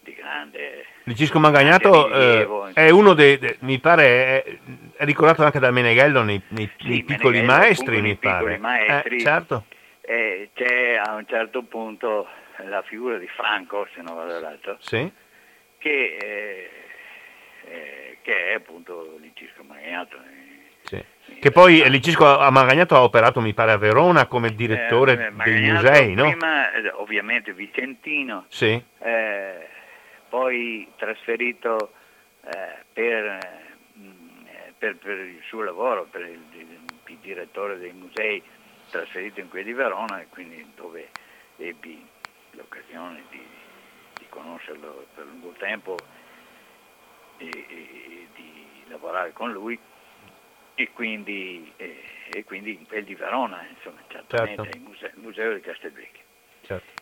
[0.00, 0.86] di grande...
[1.04, 4.58] Licisco Magagnato eh, è uno dei, de, mi pare, è,
[4.96, 8.58] è, ricordato anche da Meneghello nei, nei, sì, nei piccoli Meneghello, maestri, mi pare.
[8.58, 9.64] Maestri, eh, certo
[10.10, 12.26] e c'è a un certo punto
[12.66, 15.08] la figura di Franco, se non vado errato, sì.
[15.78, 16.70] che, eh,
[17.66, 20.16] eh, che, è appunto Licisco Magagnato.
[20.82, 21.00] Sì.
[21.38, 26.14] Che poi Licisco Magagnato ha operato, mi pare, a Verona come direttore eh, dei musei,
[26.14, 26.28] no?
[26.28, 28.82] Prima, eh, ovviamente, vicentino, sì.
[28.98, 29.68] Eh,
[30.30, 31.92] poi trasferito
[32.44, 33.38] eh, per,
[33.98, 34.44] mm,
[34.78, 36.40] per, per, il suo lavoro, per il,
[37.04, 38.42] il direttore dei musei
[38.88, 41.10] trasferito in quel di Verona e quindi dove
[41.56, 42.06] ebbi
[42.52, 43.44] l'occasione di,
[44.14, 45.96] di conoscerlo per lungo tempo
[47.38, 49.78] e, e, e, di lavorare con lui
[50.74, 54.76] e quindi, e, e quindi in quel di Verona, insomma, certamente certo.
[54.78, 56.24] il, museo, il museo di Castelvecchio.
[56.62, 56.99] Certo.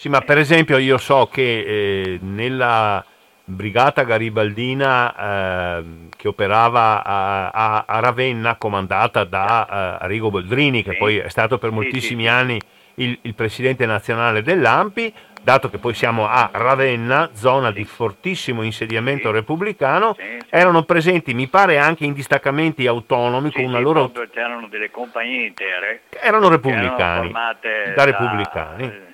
[0.00, 3.04] Sì, ma per esempio io so che eh, nella
[3.42, 5.84] brigata garibaldina eh,
[6.16, 10.98] che operava a, a, a, Ravenna, comandata da uh, Arrigo Boldrini, che sì.
[10.98, 12.32] poi è stato per moltissimi sì, sì.
[12.32, 12.60] anni
[12.94, 19.32] il, il, presidente nazionale dell'AMPI, dato che poi siamo a Ravenna, zona di fortissimo insediamento
[19.32, 20.14] repubblicano,
[20.48, 24.12] erano presenti, mi pare, anche in distaccamenti autonomi con una loro...
[24.32, 26.02] C'erano delle compagnie intere.
[26.10, 27.30] Erano repubblicani.
[27.30, 29.07] Erano da, repubblicani.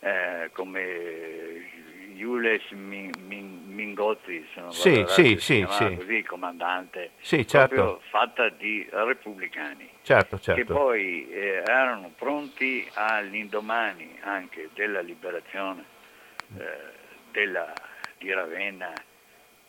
[0.00, 1.68] Eh, come
[2.20, 5.96] Jules Mingozzi, se non sì, sì, sì, sì.
[5.96, 8.02] così, comandante, sì, certo.
[8.10, 10.60] fatta di repubblicani, certo, certo.
[10.60, 15.84] che poi eh, erano pronti all'indomani anche della liberazione
[16.58, 16.78] eh,
[17.32, 17.72] della,
[18.18, 18.92] di Ravenna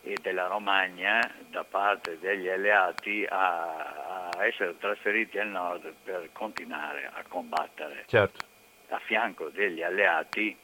[0.02, 1.20] e della Romagna
[1.50, 8.50] da parte degli alleati a, a essere trasferiti al nord per continuare a combattere certo.
[8.92, 10.56] A fianco degli alleati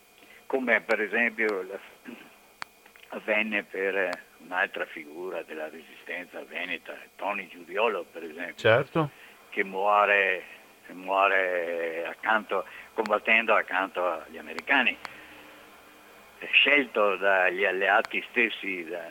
[0.47, 1.67] come per esempio
[3.09, 9.11] avvenne per un'altra figura della resistenza veneta, Tony Giudiolo per esempio, certo.
[9.51, 10.43] che muore,
[10.89, 12.65] muore accanto,
[12.95, 14.97] combattendo accanto agli americani,
[16.51, 19.07] scelto dagli alleati stessi da,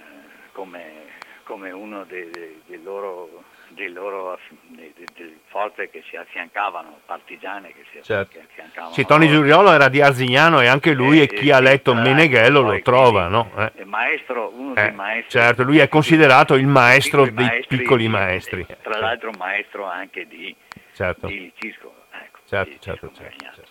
[0.53, 1.05] come,
[1.43, 3.43] come uno dei, dei, loro
[3.88, 8.39] loro, delle forze che si affiancavano, partigiane che si certo.
[8.39, 8.93] affiancavano.
[8.93, 11.93] Sì, Tony Giuriolo era di Arzignano e anche lui, eh, e chi eh, ha letto
[11.93, 13.51] Meneghello lo trova, no?
[13.55, 13.86] Eh.
[13.86, 15.39] maestro, uno eh, dei maestri.
[15.39, 18.65] Certo, lui è considerato il maestro dei maestri, piccoli maestri.
[18.82, 20.55] Tra l'altro maestro anche di,
[20.93, 21.28] certo.
[21.28, 21.93] di Cisco.
[22.11, 23.66] Ecco, certo, di certo, certo, certo.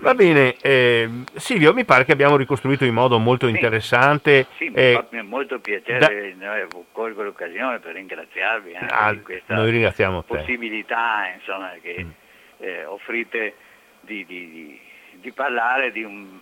[0.00, 4.46] Va bene, eh, Silvio, mi pare che abbiamo ricostruito in modo molto sì, interessante.
[4.56, 6.66] Sì, mi eh, fa molto piacere, da...
[6.92, 12.10] colgo l'occasione per ringraziarvi anche ah, di questa possibilità insomma, che mm.
[12.58, 13.54] eh, offrite
[14.02, 14.80] di, di, di,
[15.14, 16.38] di, parlare di, un,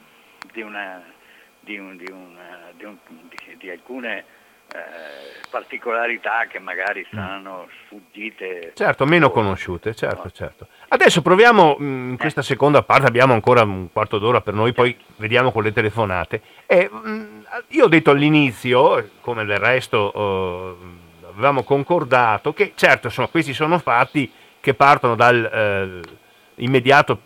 [0.57, 1.03] una,
[1.67, 2.99] un, una, un,
[3.57, 4.25] di alcune
[4.77, 7.17] eh, particolarità che magari mm.
[7.17, 8.73] saranno sfuggite.
[8.75, 10.31] Certo, meno conosciute, certo, no.
[10.31, 10.67] certo.
[10.89, 14.97] Adesso proviamo, mm, in questa seconda parte abbiamo ancora un quarto d'ora per noi, poi
[15.17, 16.43] vediamo con le telefonate.
[16.67, 23.29] E, mm, io ho detto all'inizio, come del resto eh, avevamo concordato, che certo insomma,
[23.29, 25.51] questi sono fatti che partono dal...
[25.53, 26.25] Eh,
[26.57, 27.21] immediato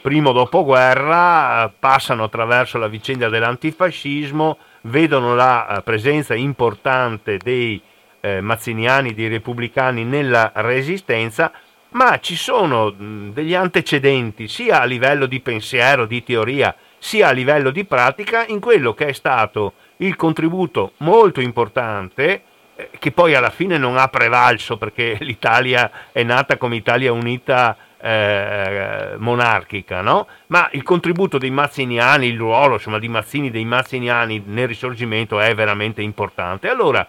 [0.00, 7.80] primo dopoguerra, passano attraverso la vicenda dell'antifascismo, vedono la eh, presenza importante dei
[8.20, 11.52] eh, mazziniani, dei repubblicani nella resistenza,
[11.90, 17.70] ma ci sono degli antecedenti sia a livello di pensiero, di teoria, sia a livello
[17.70, 22.42] di pratica in quello che è stato il contributo molto importante
[22.74, 27.76] eh, che poi alla fine non ha prevalso perché l'Italia è nata come Italia unita
[28.06, 30.28] eh, monarchica, no?
[30.48, 35.54] ma il contributo dei mazziniani, il ruolo insomma, di Mazzini dei mazziniani nel risorgimento è
[35.54, 36.68] veramente importante.
[36.68, 37.06] Allora,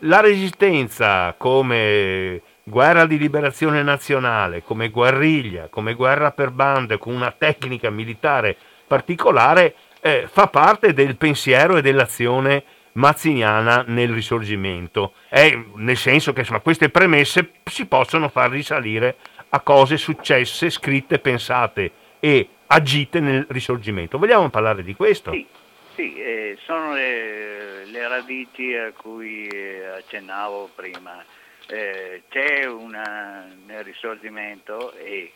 [0.00, 7.30] la resistenza come guerra di liberazione nazionale, come guerriglia, come guerra per bande, con una
[7.36, 8.56] tecnica militare
[8.86, 12.64] particolare, eh, fa parte del pensiero e dell'azione
[12.94, 15.12] mazziniana nel risorgimento.
[15.28, 19.16] È, nel senso che insomma, queste premesse si possono far risalire
[19.54, 24.18] a cose successe, scritte, pensate e agite nel risorgimento.
[24.18, 25.30] Vogliamo parlare di questo?
[25.30, 25.46] Sì,
[25.94, 31.24] sì eh, sono le, le, radici a cui eh, accennavo prima.
[31.68, 35.32] Eh, c'è una, nel risorgimento e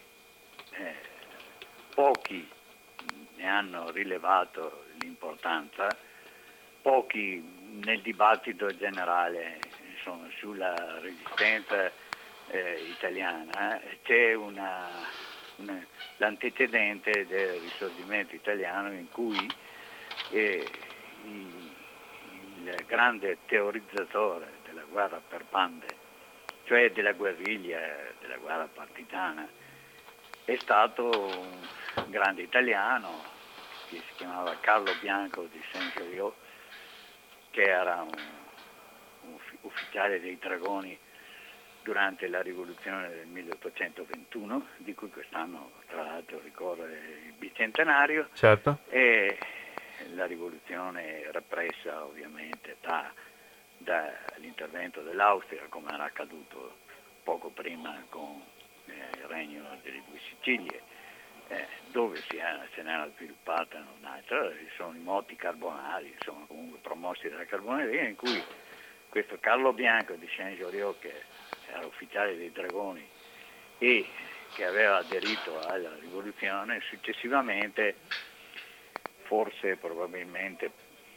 [0.73, 0.95] eh,
[1.95, 2.47] pochi
[3.37, 5.87] ne hanno rilevato l'importanza,
[6.83, 7.41] pochi
[7.85, 9.61] nel dibattito generale
[9.95, 11.93] insomma, sulla resistenza
[12.51, 14.89] eh, italiana, c'è una,
[15.57, 15.85] una,
[16.17, 19.51] l'antecedente del risorgimento italiano in cui
[20.31, 20.67] eh,
[21.25, 21.73] il,
[22.63, 25.87] il grande teorizzatore della guerra per bande,
[26.65, 27.81] cioè della guerriglia,
[28.21, 29.49] della guerra partigiana,
[30.45, 33.37] è stato un grande italiano
[33.89, 36.35] che si chiamava Carlo Bianco di Saint-Geriot,
[37.51, 38.21] che era un,
[39.23, 40.99] un ufficiale dei dragoni
[41.89, 48.81] durante la rivoluzione del 1821, di cui quest'anno tra l'altro ricorre il bicentenario, certo.
[48.91, 49.39] e
[50.15, 53.11] la rivoluzione repressa ovviamente da,
[53.79, 56.77] dall'intervento dell'Austria, come era accaduto
[57.23, 58.39] poco prima con
[58.85, 60.83] eh, il regno delle due Sicilie,
[61.49, 67.31] eh, dove si è, se n'era sviluppata un'altra, sono i moti carbonari, sono comunque promossi
[67.31, 68.43] dalla carboneria, in cui
[69.09, 71.38] questo Carlo Bianco di Saint-Joriot, che
[71.79, 73.07] era ufficiale dei dragoni
[73.79, 74.07] e
[74.55, 77.97] che aveva aderito alla rivoluzione, successivamente
[79.23, 80.71] forse probabilmente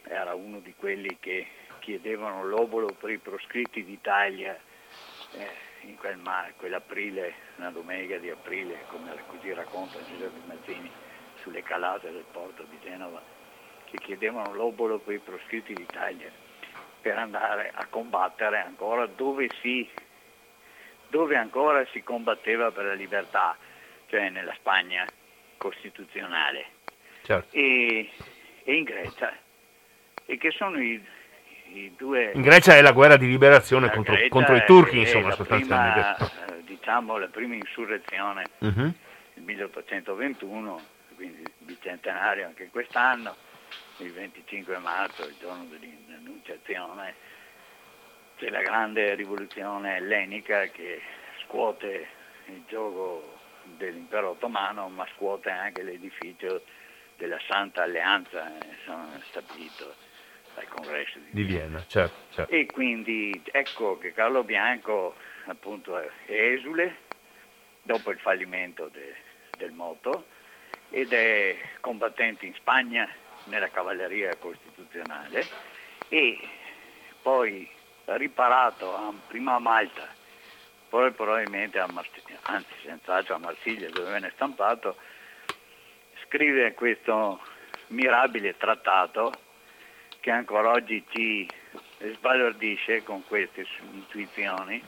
[0.04, 1.46] era uno di quelli che
[1.80, 4.58] chiedevano l'obolo per i proscritti d'Italia
[5.32, 10.90] eh, in quel mar, quell'aprile, una domenica di aprile, come così racconta Giuseppe Mazzini,
[11.40, 13.20] sulle calate del porto di Genova,
[13.86, 16.30] che chiedevano l'obolo per i proscritti d'Italia
[17.00, 19.88] per andare a combattere ancora dove si
[21.12, 23.54] dove ancora si combatteva per la libertà,
[24.06, 25.04] cioè nella Spagna
[25.58, 26.64] costituzionale
[27.22, 27.54] certo.
[27.54, 28.10] e,
[28.64, 29.36] e, in Grecia,
[30.24, 31.04] e che sono i,
[31.66, 32.32] i, due...
[32.32, 36.14] In Grecia è la guerra di liberazione contro, contro, i turchi, insomma, sostanzialmente.
[36.16, 38.94] Prima, eh, diciamo la prima insurrezione, uh-huh.
[39.34, 40.80] il 1821,
[41.14, 43.36] quindi bicentenario anche quest'anno,
[43.98, 47.14] il 25 marzo, il giorno dell'annunciazione
[48.42, 51.00] c'è la grande rivoluzione ellenica che
[51.44, 52.08] scuote
[52.46, 53.38] il gioco
[53.76, 56.64] dell'impero ottomano, ma scuote anche l'edificio
[57.16, 59.94] della Santa Alleanza eh, stabilito
[60.56, 61.84] dal congresso di, di Vienna.
[61.86, 62.52] Certo, certo.
[62.52, 65.14] E quindi ecco che Carlo Bianco
[65.44, 66.96] appunto è esule
[67.82, 69.14] dopo il fallimento de,
[69.56, 70.26] del moto
[70.90, 73.08] ed è combattente in Spagna
[73.44, 75.46] nella cavalleria costituzionale
[76.08, 76.40] e
[77.22, 77.71] poi
[78.04, 80.08] riparato prima a Malta,
[80.88, 84.96] poi probabilmente a Marsiglia, anzi senz'altro a Marsiglia dove venne stampato,
[86.26, 87.40] scrive questo
[87.88, 89.32] mirabile trattato
[90.20, 91.48] che ancora oggi ci
[91.98, 94.82] sbalordisce con queste intuizioni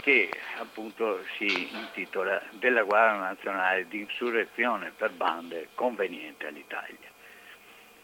[0.00, 7.10] che appunto si intitola Della Guardia Nazionale di Insurrezione per bande conveniente all'Italia.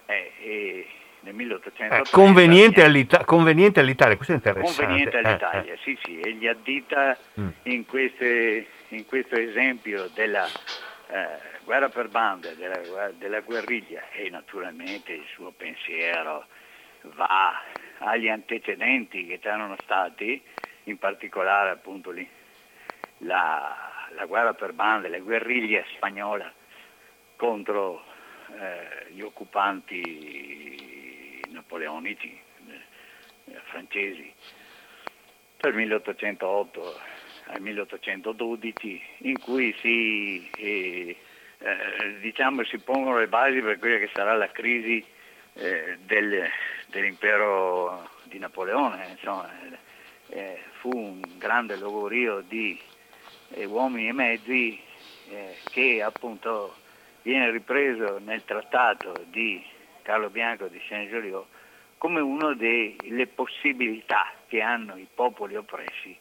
[0.06, 0.88] Eh, e
[1.24, 4.82] nel 1830, eh, conveniente, all'Ita- conveniente, all'Italia, questo è interessante.
[4.82, 7.48] Conveniente eh, all'Italia, eh, sì sì, e gli addita mm.
[7.62, 11.26] in, queste, in, questo esempio della eh,
[11.64, 16.46] guerra per bande, della, della guerriglia e naturalmente il suo pensiero
[17.16, 17.62] va
[17.98, 20.40] agli antecedenti che c'erano stati,
[20.84, 22.28] in particolare appunto lì,
[23.18, 23.74] la,
[24.10, 26.52] la, guerra per bande, la guerriglia spagnola
[27.36, 28.04] contro
[28.58, 30.83] eh, gli occupanti
[31.54, 32.38] napoleonici,
[32.68, 34.32] eh, francesi,
[35.56, 37.00] per 1808
[37.46, 41.16] al 1812, in cui si, eh,
[41.58, 45.02] eh, diciamo, si pongono le basi per quella che sarà la crisi
[45.54, 46.48] eh, del,
[46.88, 49.50] dell'impero di Napoleone, insomma,
[50.80, 52.78] fu un grande logorio di
[53.66, 54.80] uomini e mezzi
[55.70, 56.74] che appunto
[57.22, 59.64] viene ripreso nel trattato di
[60.04, 61.46] Carlo Bianco di Saint-Joliot
[61.96, 66.14] come una delle possibilità che hanno i popoli oppressi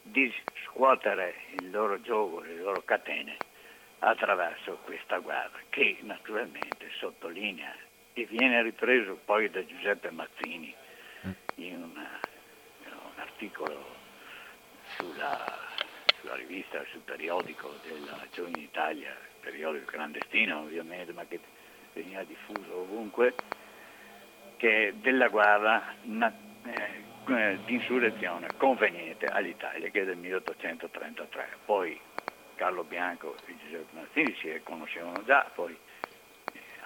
[0.00, 0.32] di
[0.64, 3.36] scuotere il loro gioco, le loro catene
[3.98, 7.74] attraverso questa guerra che naturalmente sottolinea
[8.14, 10.74] e viene ripreso poi da Giuseppe Mazzini
[11.26, 11.30] mm.
[11.56, 12.18] in, una,
[12.86, 13.84] in un articolo
[14.96, 15.58] sulla,
[16.18, 21.38] sulla, rivista, sul periodico della Giovine Italia, periodico clandestino ovviamente, ma che
[21.92, 23.34] veniva diffuso ovunque,
[24.56, 26.32] che della guerra eh,
[27.26, 31.48] eh, di insurrezione conveniente all'Italia, che è del 1833.
[31.64, 31.98] Poi
[32.54, 35.76] Carlo Bianco e Giuseppe Mazzini si conoscevano già, poi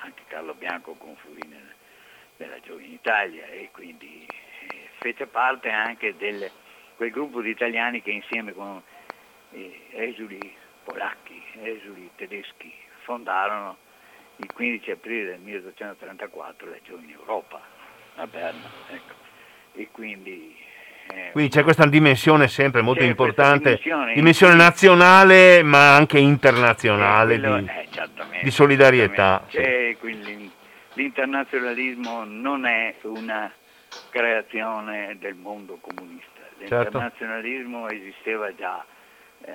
[0.00, 1.74] anche Carlo Bianco confluì nel,
[2.36, 6.50] nella Giovine Italia e quindi eh, fece parte anche di
[6.96, 8.82] quel gruppo di italiani che insieme con
[9.50, 10.54] eh, esuli
[10.84, 13.84] polacchi, esuli tedeschi fondarono
[14.36, 17.60] il 15 aprile del 1834 la Giovine Europa
[18.16, 18.68] a Berna.
[18.90, 19.14] Ecco.
[19.74, 20.56] E quindi
[21.08, 27.38] eh, quindi c'è questa dimensione sempre molto importante, dimensione, dimensione nazionale ma anche internazionale eh,
[27.38, 29.44] quello, di, eh, di, solidarietà.
[29.48, 29.96] Sì.
[30.94, 33.52] l'internazionalismo non è una
[34.10, 36.74] creazione del mondo comunista, certo.
[36.74, 37.94] l'internazionalismo certo.
[37.94, 38.84] esisteva già
[39.44, 39.52] eh,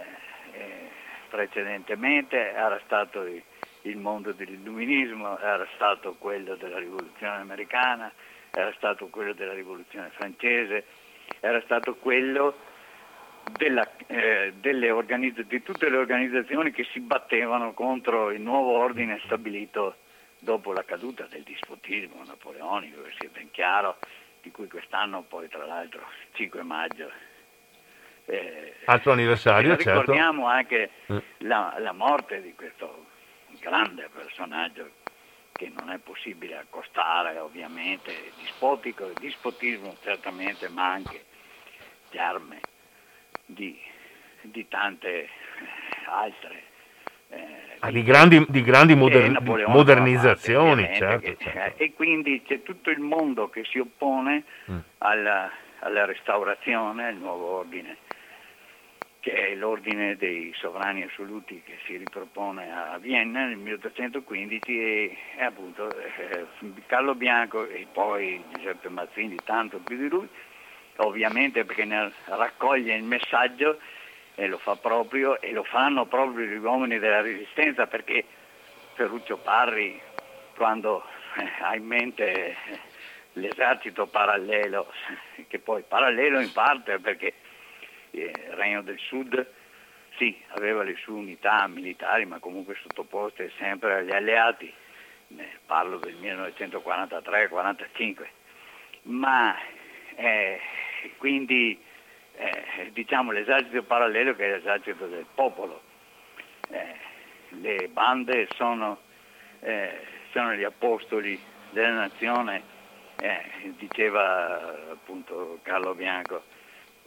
[0.54, 0.90] eh,
[1.30, 3.42] precedentemente, era stato il,
[3.84, 8.12] il mondo dell'illuminismo, era stato quello della rivoluzione americana,
[8.52, 10.86] era stato quello della rivoluzione francese,
[11.40, 12.56] era stato quello
[13.58, 19.96] della, eh, organizz- di tutte le organizzazioni che si battevano contro il nuovo ordine stabilito
[20.40, 23.98] dopo la caduta del dispotismo napoleonico, che sia ben chiaro,
[24.42, 26.02] di cui quest'anno poi tra l'altro
[26.34, 27.10] 5 maggio.
[28.26, 30.00] Eh, Altro anniversario, certo.
[30.00, 31.22] Ricordiamo anche eh.
[31.40, 33.06] la, la morte di questo
[33.62, 34.90] grande personaggio
[35.54, 41.26] che non è possibile accostare ovviamente, dispotico, dispotismo certamente, ma anche
[42.10, 42.60] di armi
[43.46, 43.80] di,
[44.42, 45.30] di tante
[46.08, 46.64] altre.
[47.30, 51.84] Eh, ah, di, grandi, di grandi moder- modernizzazioni, parte, certo, certo.
[51.84, 54.78] E quindi c'è tutto il mondo che si oppone mm.
[54.98, 55.50] alla,
[55.80, 57.98] alla restaurazione, al nuovo ordine
[59.22, 65.44] che è l'ordine dei sovrani assoluti che si ripropone a Vienna nel 1815 e, e
[65.44, 66.48] appunto eh,
[66.88, 70.28] Carlo Bianco e poi Giuseppe Mazzini, tanto più di lui,
[70.98, 73.80] ovviamente perché ne raccoglie il messaggio
[74.34, 78.26] e lo fa proprio e lo fanno proprio gli uomini della resistenza perché
[78.96, 80.02] Ferruccio Parri
[80.56, 81.04] quando
[81.36, 82.56] eh, ha in mente
[83.34, 84.92] l'esercito parallelo,
[85.48, 87.34] che poi parallelo in parte perché
[88.12, 89.46] il Regno del Sud
[90.18, 94.70] sì, aveva le sue unità militari, ma comunque sottoposte sempre agli alleati,
[95.66, 98.26] parlo del 1943-45,
[99.04, 99.58] ma
[100.16, 100.60] eh,
[101.18, 101.80] quindi
[102.36, 105.82] eh, diciamo l'esercito parallelo che è l'esercito del popolo.
[106.70, 107.10] Eh,
[107.60, 109.00] le bande sono,
[109.62, 110.02] eh,
[110.32, 111.40] sono, gli apostoli
[111.72, 112.62] della nazione,
[113.20, 116.44] eh, diceva appunto Carlo Bianco,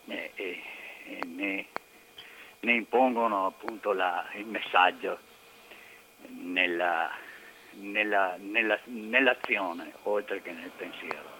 [0.06, 0.32] eh,
[1.26, 1.66] ne,
[2.60, 5.18] ne impongono appunto la, il messaggio
[6.28, 7.10] nella,
[7.80, 11.32] nella, nella, nell'azione oltre che nel pensiero.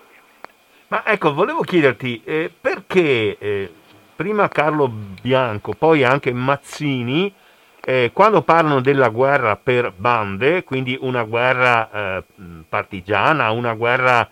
[0.89, 3.73] Ma ecco, volevo chiederti eh, perché eh,
[4.15, 7.33] prima Carlo Bianco, poi anche Mazzini,
[7.81, 12.25] eh, quando parlano della guerra per bande, quindi una guerra eh,
[12.69, 14.29] partigiana, una guerra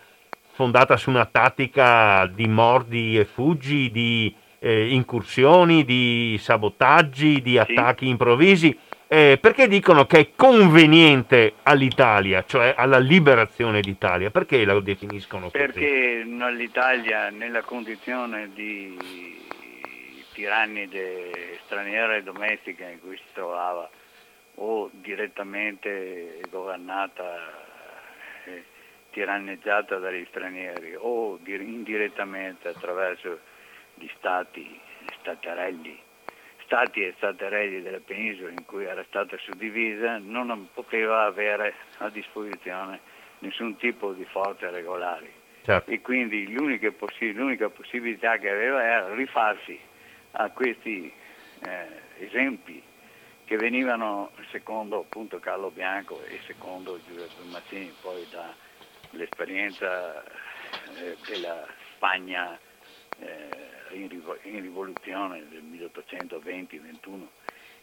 [0.53, 4.35] fondata su una tattica di mordi e fuggi, di
[4.65, 8.11] eh, incursioni, di sabotaggi, di attacchi sì.
[8.11, 14.31] improvvisi, eh, perché dicono che è conveniente all'Italia, cioè alla liberazione d'Italia?
[14.31, 15.59] Perché la definiscono così?
[15.59, 18.97] Perché l'Italia nella condizione di
[20.33, 23.91] tirannide straniera e domestica in cui si trovava
[24.55, 27.53] o direttamente governata
[28.45, 28.65] eh,
[29.11, 33.51] tiranneggiata dagli stranieri o indirettamente attraverso
[33.95, 34.81] gli stati
[35.21, 36.01] staterelli
[36.73, 42.99] stati e staterelli della penisola in cui era stata suddivisa non poteva avere a disposizione
[43.41, 45.31] nessun tipo di forze regolari
[45.65, 45.91] certo.
[45.91, 49.79] e quindi l'unica, possi- l'unica, possibilità che aveva era rifarsi
[50.33, 51.13] a questi
[51.61, 52.83] eh, esempi
[53.45, 62.59] che venivano secondo appunto Carlo Bianco e secondo Giuseppe Mazzini poi dall'esperienza eh, della Spagna
[63.19, 63.49] eh,
[63.93, 64.09] in,
[64.43, 67.27] in rivoluzione del 1820-21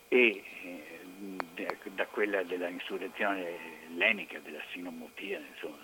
[0.08, 5.78] e eh, da quella della insurrezione ellenica, della sinomotia, insomma,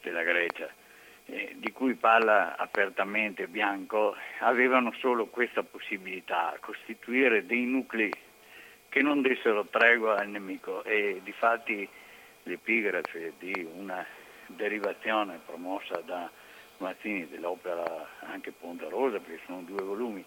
[0.00, 0.68] della Grecia,
[1.26, 8.12] eh, di cui parla apertamente Bianco, avevano solo questa possibilità, costituire dei nuclei
[8.88, 10.84] che non dessero tregua al nemico.
[10.84, 11.88] E difatti
[12.44, 14.04] l'epigrafe di una
[14.46, 16.30] derivazione promossa da
[16.78, 20.24] Mazzini dell'opera anche Ponderosa, perché sono due volumi,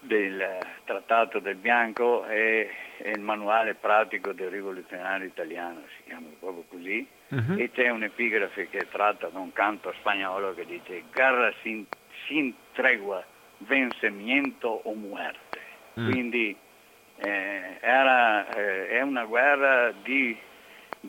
[0.00, 2.68] del Trattato del Bianco e,
[2.98, 7.58] e il manuale pratico del rivoluzionario italiano, si chiama proprio così, uh-huh.
[7.58, 11.86] e c'è un'epigrafe che tratta da un canto spagnolo che dice Guerra sin,
[12.26, 13.24] sin tregua,
[13.58, 15.60] vencimiento o muerte.
[15.98, 16.10] Mm.
[16.10, 16.56] Quindi
[17.16, 20.36] eh, era, eh, è una guerra di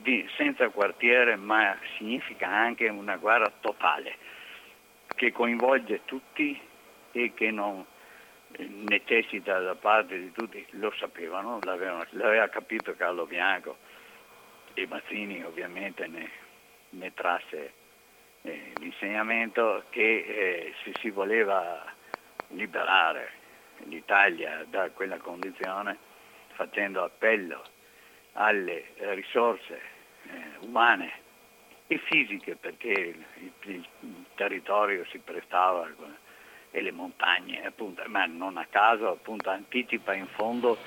[0.02, 4.18] di, senza quartiere, ma significa anche una guerra totale
[5.16, 6.60] che coinvolge tutti
[7.12, 7.86] e che non
[8.58, 13.78] necessita da parte di tutti, lo sapevano, l'aveva capito Carlo Bianco
[14.74, 16.30] e Mazzini ovviamente ne,
[16.90, 17.74] ne trasse
[18.42, 21.84] eh, l'insegnamento che eh, se si voleva
[22.50, 23.44] liberare
[23.86, 25.98] l'Italia da quella condizione
[26.54, 27.64] facendo appello
[28.38, 29.82] alle eh, risorse
[30.24, 31.24] eh, umane
[31.88, 33.26] e fisiche perché il,
[33.64, 35.88] il, il territorio si prestava
[36.72, 40.78] e le montagne, appunto, ma non a caso appunto, anticipa in fondo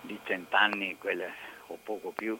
[0.00, 1.32] di cent'anni quelle
[1.66, 2.36] o poco più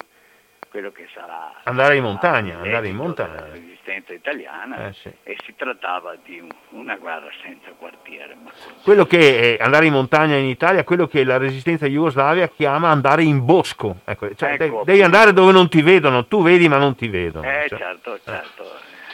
[0.70, 3.40] quello che sarà andare in montagna, andare in montagna.
[3.40, 5.12] La resistenza italiana eh, sì.
[5.24, 8.36] e si trattava di una guerra senza quartiere.
[8.84, 13.24] quello che è andare in montagna in Italia, quello che la resistenza jugoslavia chiama andare
[13.24, 13.96] in bosco.
[14.04, 17.50] Ecco, cioè, ecco, devi andare dove non ti vedono, tu vedi ma non ti vedono.
[17.50, 17.78] Eh, cioè.
[17.78, 18.20] certo, eh.
[18.24, 18.64] certo,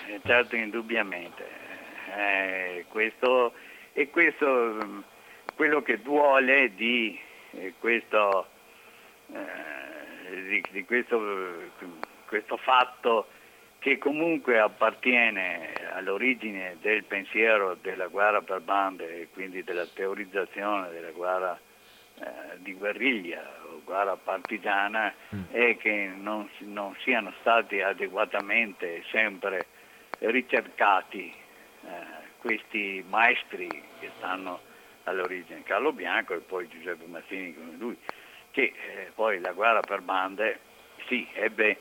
[0.09, 0.21] eh.
[0.25, 1.45] certo, indubbiamente.
[2.15, 3.53] Eh, questo,
[3.95, 4.99] e questo mm,
[5.55, 7.19] quello che duole di
[7.53, 8.49] eh, questo
[10.31, 11.21] di, di questo,
[12.27, 13.27] questo fatto
[13.79, 21.13] che comunque appartiene all'origine del pensiero della guerra per bande e quindi della teorizzazione della
[21.13, 21.59] guerra
[22.19, 25.43] eh, di guerriglia o guerra partigiana mm.
[25.51, 29.67] è che non, non, siano stati adeguatamente sempre
[30.19, 31.33] ricercati
[31.85, 31.89] eh,
[32.39, 33.69] questi maestri
[34.01, 34.61] che stanno
[35.05, 37.97] all'origine, Carlo Bianco e poi Giuseppe Mazzini come lui
[38.57, 40.61] che eh, poi la guerra per bande
[41.09, 41.79] sì, ebbe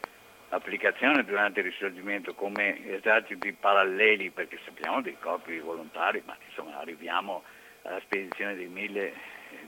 [0.49, 7.43] applicazione durante il risorgimento come eserciti paralleli perché sappiamo dei corpi volontari, ma insomma arriviamo
[7.84, 9.13] alla spedizione dei mille eh,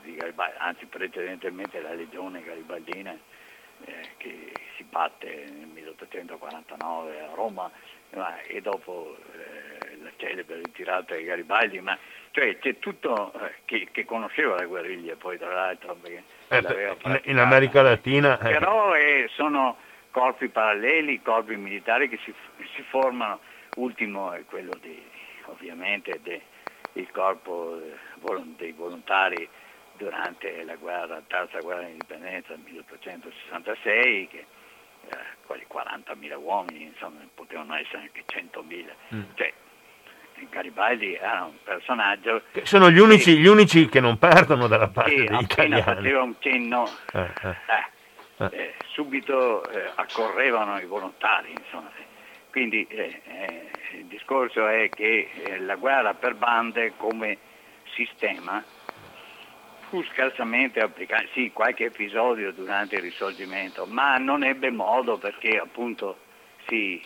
[0.02, 3.16] di Garibaldi, anzi precedentemente la legione garibaldina
[3.86, 7.70] eh, che si batte nel 1849 a Roma
[8.10, 11.98] ma, e dopo eh, la celebre ritirata di Garibaldi, ma
[12.38, 17.20] cioè c'è tutto eh, che, che, conosceva la guerriglia poi tra l'altro perché eh, in,
[17.24, 18.52] in, America Latina eh.
[18.52, 19.76] però eh, sono
[20.10, 22.32] corpi paralleli corpi militari che si,
[22.74, 23.40] si formano
[23.76, 25.02] ultimo è quello di
[25.46, 26.40] ovviamente de,
[26.92, 27.80] il corpo
[28.56, 29.48] dei volontari
[29.96, 34.46] durante la guerra, terza guerra di indipendenza del 1866 che
[35.46, 38.84] quali 40.000 uomini, insomma potevano essere anche 100.000.
[39.14, 39.22] Mm.
[39.34, 39.52] Cioè,
[40.50, 42.42] Garibaldi era un personaggio...
[42.52, 45.80] Che sono gli unici, che, gli unici, che non perdono dalla parte degli italiani.
[45.80, 47.56] Appena faceva un cenno, eh, eh.
[48.36, 51.90] eh, eh subito eh, accorrevano i volontari, insomma.
[52.50, 57.38] Quindi eh, il discorso è che eh, la guerra per bande come
[57.94, 58.64] sistema
[59.88, 66.18] fu scarsamente applicata, sì, qualche episodio durante il risorgimento, ma non ebbe modo perché appunto
[66.66, 67.00] si,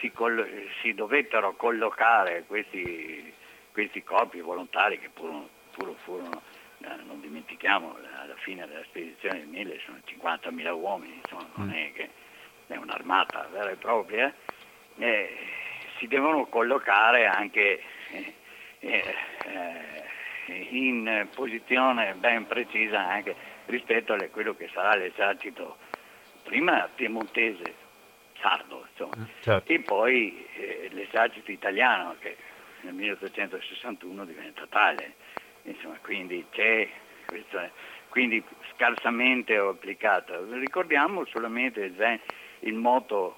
[0.00, 0.46] si, coll-
[0.80, 3.32] si dovettero collocare questi,
[3.72, 6.42] questi, corpi volontari che pur, pur furono,
[6.78, 11.72] eh, non dimentichiamo, alla fine della spedizione del 1000 sono 50.000 uomini, insomma, non mm.
[11.72, 12.10] è che
[12.66, 14.32] è un'armata vera e propria,
[14.98, 15.36] eh,
[15.98, 18.34] si devono collocare anche eh,
[18.80, 20.04] eh,
[20.70, 23.34] in posizione ben precisa anche
[23.66, 25.76] rispetto a quello che sarà l'esercito
[26.42, 27.74] prima piemontese,
[28.40, 29.72] sardo, insomma, mm, certo.
[29.72, 32.36] e poi eh, l'esercito italiano che
[32.82, 35.14] nel 1861 diventa tale,
[35.62, 36.88] insomma, quindi c'è
[37.26, 37.70] questa,
[38.08, 38.42] quindi
[38.74, 40.46] scarsamente applicato.
[40.52, 41.92] Ricordiamo solamente
[42.60, 43.36] il, moto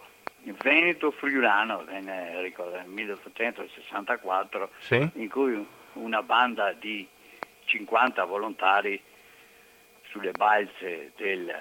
[0.62, 2.52] Veneto Friulano, nel
[2.86, 5.10] 1864, sì.
[5.14, 7.06] in cui una banda di
[7.64, 9.00] 50 volontari
[10.08, 11.54] sulle balze del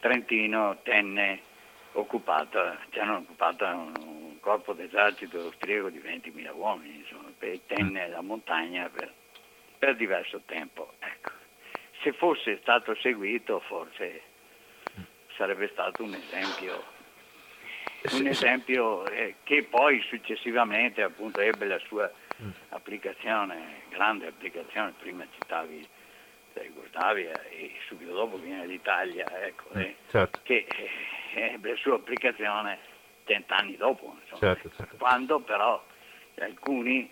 [0.00, 1.40] Trentino tenne
[1.98, 8.20] occupata, ci hanno occupato un corpo d'esercito austriaco di 20.000 uomini, insomma, e tenne la
[8.20, 9.12] montagna per,
[9.78, 10.92] per diverso tempo.
[10.98, 11.30] Ecco.
[12.02, 14.34] Se fosse stato seguito forse
[15.36, 16.84] sarebbe stato un esempio,
[18.12, 22.10] un esempio eh, che poi successivamente appunto ebbe la sua
[22.42, 22.50] mm.
[22.70, 25.86] applicazione, grande applicazione, prima citavi
[26.54, 30.40] la Jugoslavia e subito dopo viene l'Italia, ecco, mm, eh, certo.
[30.42, 30.90] che eh,
[31.36, 32.78] ebbe la sua applicazione
[33.24, 34.96] cent'anni dopo, certo, certo.
[34.96, 35.84] quando però
[36.38, 37.10] alcuni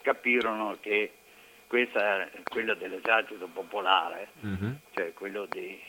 [0.00, 1.12] capirono che
[1.66, 4.72] questa, quello dell'esercito popolare, mm-hmm.
[4.92, 5.80] cioè quello di,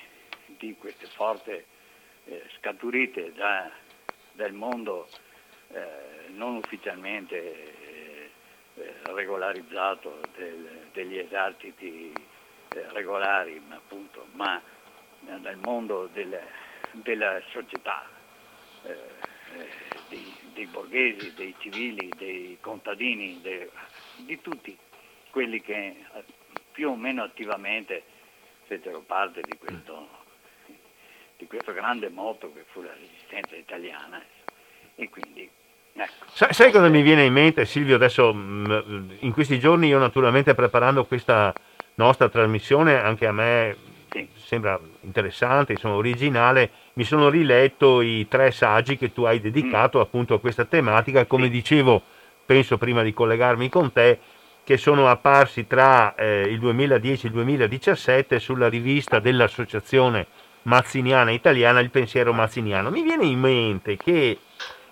[0.58, 1.66] di queste forze
[2.26, 3.70] eh, scaturite da,
[4.32, 5.08] dal mondo
[5.72, 8.30] eh, non ufficialmente eh,
[8.76, 12.14] eh regolarizzato del, degli eserciti
[12.70, 14.62] eh, regolari, ma, appunto, ma
[15.20, 16.40] dal mondo del,
[16.94, 18.08] della società,
[18.84, 18.96] eh,
[20.10, 23.70] dei, dei, borghesi, dei civili, dei contadini, dei,
[24.18, 24.78] di tutti
[25.30, 25.96] quelli che
[26.72, 28.04] più o meno attivamente
[28.66, 30.22] fecero parte di questo
[31.44, 34.22] di questo grande moto che fu la resistenza italiana
[34.96, 35.50] e quindi
[35.94, 36.26] ecco.
[36.32, 40.54] sai, sai cosa mi viene in mente Silvio adesso mm, in questi giorni io naturalmente
[40.54, 41.54] preparando questa
[41.96, 43.76] nostra trasmissione anche a me
[44.14, 44.28] sì.
[44.36, 50.02] sembra interessante insomma originale mi sono riletto i tre saggi che tu hai dedicato mm.
[50.02, 51.52] appunto a questa tematica come sì.
[51.52, 52.02] dicevo
[52.46, 54.20] penso prima di collegarmi con te
[54.64, 60.26] che sono apparsi tra eh, il 2010 e il 2017 sulla rivista dell'associazione
[60.64, 62.90] mazziniana italiana, il pensiero mazziniano.
[62.90, 64.40] Mi viene in mente che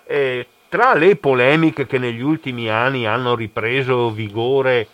[0.04, 4.88] eh, tra le polemiche che negli ultimi anni hanno ripreso vigore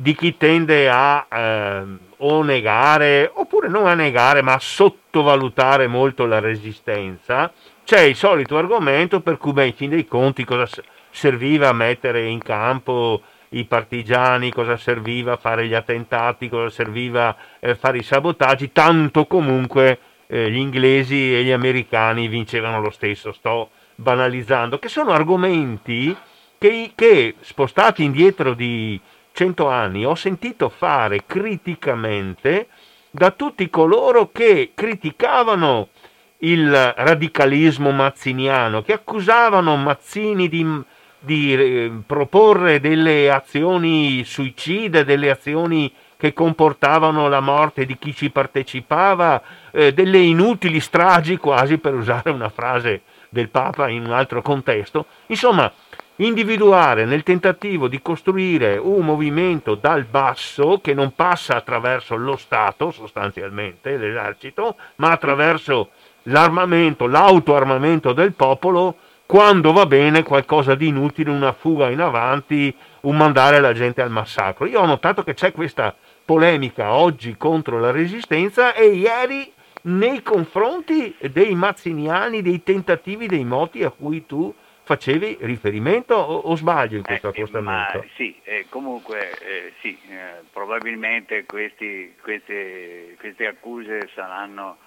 [0.00, 1.82] di chi tende a eh,
[2.18, 7.52] o negare, oppure non a negare, ma a sottovalutare molto la resistenza,
[7.84, 10.68] c'è il solito argomento per cui, beh, in fin dei conti, cosa
[11.10, 17.98] serviva mettere in campo i partigiani, cosa serviva fare gli attentati, cosa serviva eh, fare
[17.98, 24.78] i sabotaggi, tanto comunque eh, gli inglesi e gli americani vincevano lo stesso, sto banalizzando,
[24.78, 26.16] che sono argomenti
[26.56, 29.00] che, che spostati indietro di
[29.38, 32.66] cento anni ho sentito fare criticamente
[33.08, 35.90] da tutti coloro che criticavano
[36.38, 40.82] il radicalismo mazziniano, che accusavano Mazzini di
[41.20, 48.30] di eh, proporre delle azioni suicide, delle azioni che comportavano la morte di chi ci
[48.30, 54.42] partecipava, eh, delle inutili stragi quasi per usare una frase del Papa in un altro
[54.42, 55.06] contesto.
[55.26, 55.72] Insomma,
[56.18, 62.90] individuare nel tentativo di costruire un movimento dal basso che non passa attraverso lo Stato
[62.90, 65.90] sostanzialmente, l'esercito, ma attraverso
[66.24, 68.96] l'armamento, l'autoarmamento del popolo,
[69.26, 74.10] quando va bene qualcosa di inutile, una fuga in avanti, un mandare la gente al
[74.10, 74.66] massacro.
[74.66, 75.94] Io ho notato che c'è questa
[76.24, 79.52] polemica oggi contro la resistenza e ieri
[79.82, 84.52] nei confronti dei mazziniani, dei tentativi, dei moti a cui tu
[84.88, 88.06] facevi riferimento o, o sbaglio in questo eh, accostamento?
[88.14, 94.78] sì, eh, comunque eh, sì, eh, probabilmente questi, queste, queste accuse saranno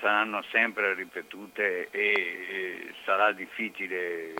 [0.00, 4.32] saranno sempre ripetute e, sarà difficile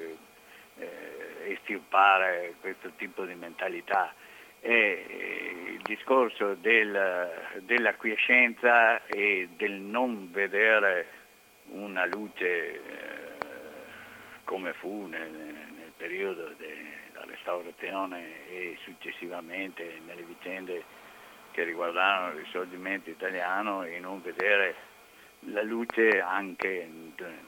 [0.79, 4.15] eh, estirpare questo tipo di mentalità.
[4.61, 7.31] E, eh, il discorso del,
[7.61, 11.07] dell'acquiescenza e del non vedere
[11.73, 13.36] una luce eh,
[14.47, 20.85] come fu nel, nel periodo della restaurazione e successivamente nelle vicende
[21.51, 24.75] che riguardavano il risorgimento italiano e non vedere
[25.41, 26.89] la luce anche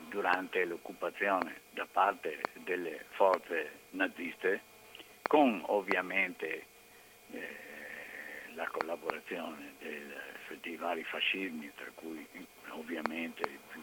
[0.09, 4.61] durante l'occupazione da parte delle forze naziste,
[5.22, 6.66] con ovviamente
[7.30, 7.57] eh,
[8.55, 10.20] la collaborazione del,
[10.61, 12.26] dei vari fascismi, tra cui
[12.70, 13.82] ovviamente il più,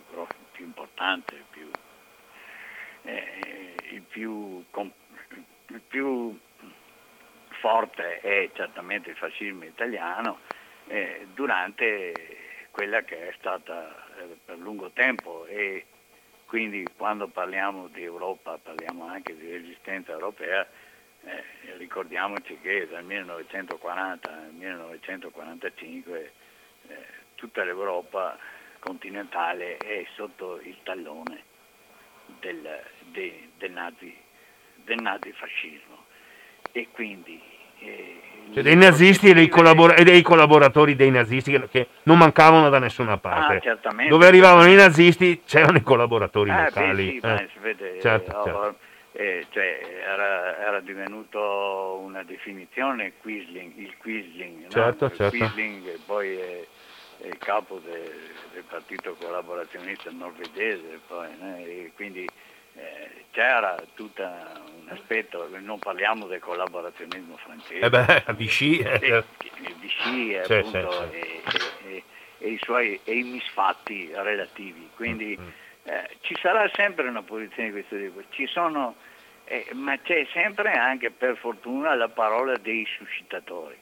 [0.52, 1.70] più importante, il più,
[3.06, 4.64] eh, il, più,
[5.68, 6.38] il più,
[7.60, 10.40] forte è certamente il fascismo italiano,
[10.88, 12.14] eh, durante
[12.72, 15.46] quella che è stata eh, per lungo tempo.
[15.46, 15.86] E
[16.46, 20.68] quindi quando parliamo di Europa parliamo anche di resistenza europea,
[21.24, 21.44] eh,
[21.78, 26.32] ricordiamoci che dal 1940 al 1945
[26.88, 26.96] eh,
[27.36, 28.38] tutta l'Europa
[28.80, 31.54] continentale è sotto il tallone
[32.40, 34.16] del, de, del, nazi,
[34.84, 36.04] del nazifascismo
[36.72, 37.42] e quindi
[37.80, 38.22] eh,
[38.54, 42.70] cioè dei nazisti e dei, collabor- e dei, collaboratori dei nazisti che, che, non mancavano
[42.70, 43.70] da nessuna parte.
[43.70, 47.20] Ah, Dove arrivavano i nazisti c'erano i collaboratori eh, locali.
[47.20, 47.60] Beh, sì, eh.
[47.60, 48.76] vede, certo, oh, certo.
[49.14, 55.12] Eh, cioè, era, era, divenuto una definizione Quisling, il Quisling, certo, no?
[55.12, 55.38] il certo.
[55.38, 56.38] Quisling poi
[57.26, 58.12] è, il capo de,
[58.54, 61.92] del partito collaborazionista norvegese, poi, né?
[61.96, 62.28] quindi
[62.76, 69.24] eh, c'era tutto un aspetto, non parliamo del collaborazionismo francese, eh beh, Vichy, eh,
[69.80, 71.42] Vichy appunto, e,
[71.86, 72.04] e,
[72.38, 75.50] e, i suoi e i misfatti relativi, quindi mm-hmm.
[75.84, 78.96] eh, ci sarà sempre una posizione di questo tipo, ci sono,
[79.46, 83.78] eh, ma c'è sempre anche per fortuna la parola dei suscitatori,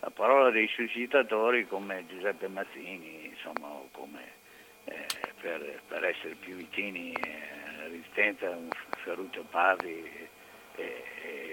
[0.00, 4.32] la parola dei suscitatori come Giuseppe Mazzini, insomma, come,
[4.84, 5.06] eh,
[5.40, 8.56] per, per, essere più vicini eh, Resistenza,
[9.02, 10.28] Ferruccio Parri
[10.76, 11.04] e,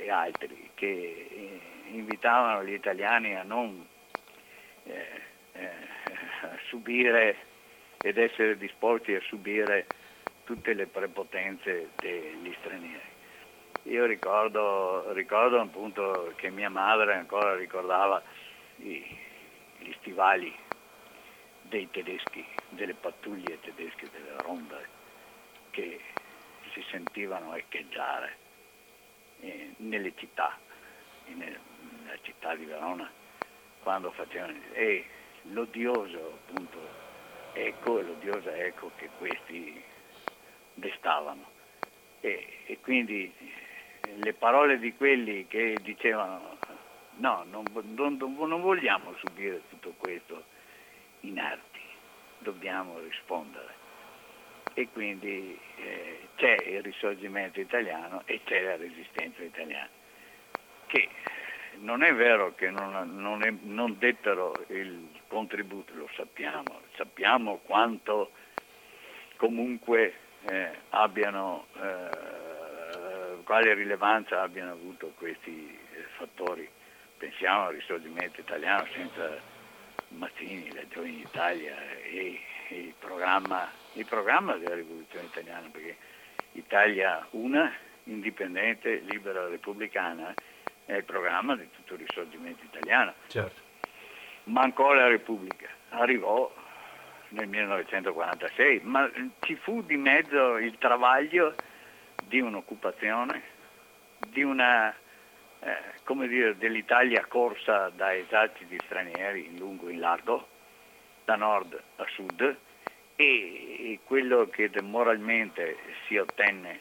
[0.03, 3.85] e, altri che invitavano gli italiani a non
[4.83, 5.21] eh,
[5.53, 5.69] eh,
[6.41, 7.37] a subire
[8.01, 9.87] ed essere disposti a subire
[10.43, 13.14] tutte le prepotenze degli stranieri.
[13.88, 18.19] Io ricordo, ricordo appunto che mia madre ancora ricordava
[18.77, 19.05] i,
[19.77, 20.51] gli stivali
[21.61, 24.88] dei tedeschi, delle pattuglie tedesche, delle ronde,
[25.69, 25.99] che
[26.73, 28.38] si sentivano echeggiare
[29.41, 30.57] eh, nelle città,
[31.25, 31.59] nella
[32.21, 33.07] città di Verona,
[33.83, 34.57] quando facevano...
[34.73, 35.05] e
[35.51, 36.79] l'odioso appunto
[37.53, 39.79] eco, l'odiosa eco che questi
[40.73, 41.53] destavano.
[42.21, 43.31] E, e quindi
[44.16, 46.58] le parole di quelli che dicevano
[47.18, 50.43] no, non, non, non vogliamo subire tutto questo
[51.22, 51.80] inerti,
[52.39, 53.84] dobbiamo rispondere
[54.74, 59.89] e quindi eh, c'è il risorgimento italiano e c'è la resistenza italiana,
[60.88, 61.10] che
[61.80, 68.32] non è vero che non, non, è, non dettero il contributo, lo sappiamo, sappiamo quanto
[69.38, 70.14] comunque
[70.49, 72.10] eh, abbiano, eh,
[73.45, 76.67] quale rilevanza abbiano avuto questi eh, fattori.
[77.17, 79.39] Pensiamo al risorgimento italiano senza
[80.09, 85.95] Mazzini, la Giovane Italia e il programma il programma della rivoluzione italiana, perché
[86.53, 87.71] Italia una,
[88.05, 90.33] indipendente, libera, repubblicana,
[90.85, 93.13] è il programma di tutto il risorgimento italiano.
[93.27, 93.61] Certo.
[94.45, 96.53] Mancò la Repubblica, arrivò
[97.29, 99.09] nel 1946, ma
[99.41, 101.55] ci fu di mezzo il travaglio
[102.28, 103.41] di un'occupazione,
[104.30, 104.93] di una,
[105.59, 110.47] eh, come dire, dell'Italia corsa da eserciti stranieri in lungo e in largo,
[111.23, 112.57] da nord a sud,
[113.15, 116.80] e quello che moralmente si ottenne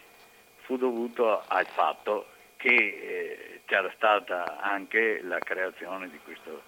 [0.63, 2.27] fu dovuto al fatto
[2.57, 6.63] che eh, c'era stata anche la creazione di questo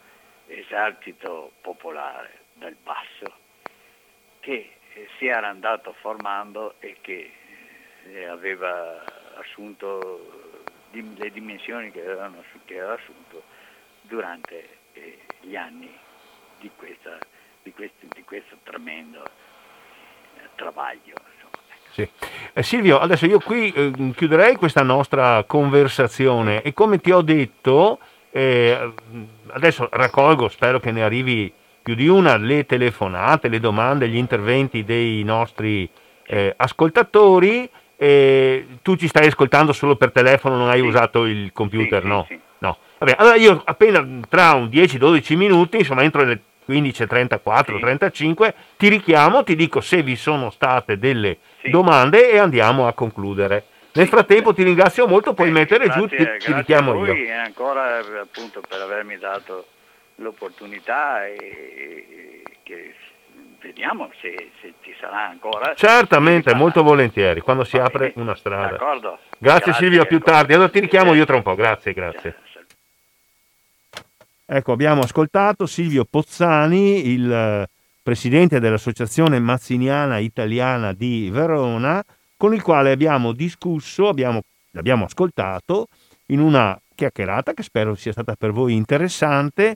[0.46, 3.44] esercito popolare dal basso
[4.40, 4.72] che
[5.18, 7.30] si era andato formando e che
[8.28, 9.02] aveva
[9.34, 10.54] assunto
[10.90, 13.42] le dimensioni che, avevano, che aveva assunto
[14.02, 15.92] durante eh, gli anni
[16.58, 17.18] di, questa,
[17.62, 19.22] di, questo, di questo tremendo
[20.56, 21.14] travaglio.
[21.92, 22.08] Sì.
[22.52, 27.98] Eh, Silvio, adesso io qui eh, chiuderei questa nostra conversazione e come ti ho detto,
[28.30, 28.92] eh,
[29.48, 31.50] adesso raccolgo, spero che ne arrivi
[31.82, 35.88] più di una, le telefonate, le domande, gli interventi dei nostri
[36.26, 36.54] eh,
[37.96, 38.78] ascoltatori.
[38.82, 40.86] tu ci stai ascoltando solo per telefono, non hai sì.
[40.86, 42.24] usato il computer, sì, no?
[42.28, 42.78] Sì, no.
[42.98, 47.80] Vabbè, allora io appena tra un 10-12 minuti, insomma entro le 15.34, sì.
[47.80, 51.38] 35, ti richiamo, ti dico se vi sono state delle
[51.70, 53.64] domande e andiamo a concludere.
[53.92, 57.04] Nel frattempo ti ringrazio molto, puoi eh, mettere grazie, giù, ti, ti richiamo io.
[57.04, 59.68] Grazie a ancora appunto per avermi dato
[60.16, 62.94] l'opportunità e che
[63.66, 65.74] vediamo se, se, ci sarà ancora.
[65.74, 68.70] Certamente, molto volentieri, quando si apre una strada.
[68.70, 69.18] D'accordo.
[69.38, 70.54] Grazie, grazie Silvio, a più tardi.
[70.54, 72.36] Allora ti richiamo io tra un po', grazie, grazie.
[74.48, 77.66] Ecco, abbiamo ascoltato Silvio Pozzani, il eh,
[78.00, 82.02] presidente dell'Associazione Mazziniana Italiana di Verona,
[82.36, 85.88] con il quale abbiamo discusso, abbiamo, l'abbiamo ascoltato
[86.26, 89.74] in una chiacchierata che spero sia stata per voi interessante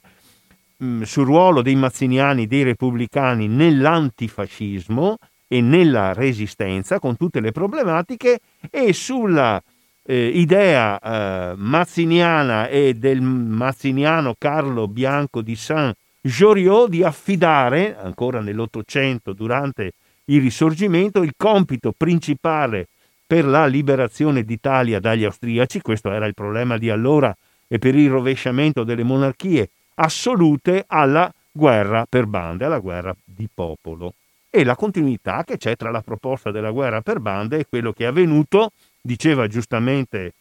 [0.83, 5.17] mm, sul ruolo dei mazziniani, dei repubblicani nell'antifascismo
[5.47, 9.61] e nella resistenza con tutte le problematiche e sulla
[10.03, 19.33] eh, idea eh, mazziniana e del mazziniano Carlo Bianco di Saint-Joriot di affidare, ancora nell'Ottocento,
[19.33, 19.93] durante
[20.25, 22.87] il Risorgimento, il compito principale
[23.25, 27.35] per la liberazione d'Italia dagli austriaci, questo era il problema di allora,
[27.67, 34.13] e per il rovesciamento delle monarchie assolute alla guerra per bande, alla guerra di popolo.
[34.49, 38.03] E la continuità che c'è tra la proposta della guerra per bande e quello che
[38.03, 38.71] è avvenuto
[39.01, 40.33] diceva giustamente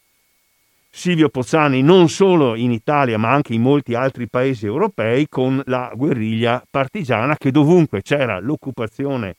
[0.92, 5.92] Silvio Pozzani, non solo in Italia ma anche in molti altri paesi europei con la
[5.94, 9.36] guerriglia partigiana che dovunque c'era l'occupazione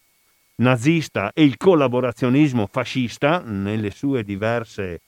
[0.56, 5.02] nazista e il collaborazionismo fascista nelle sue diverse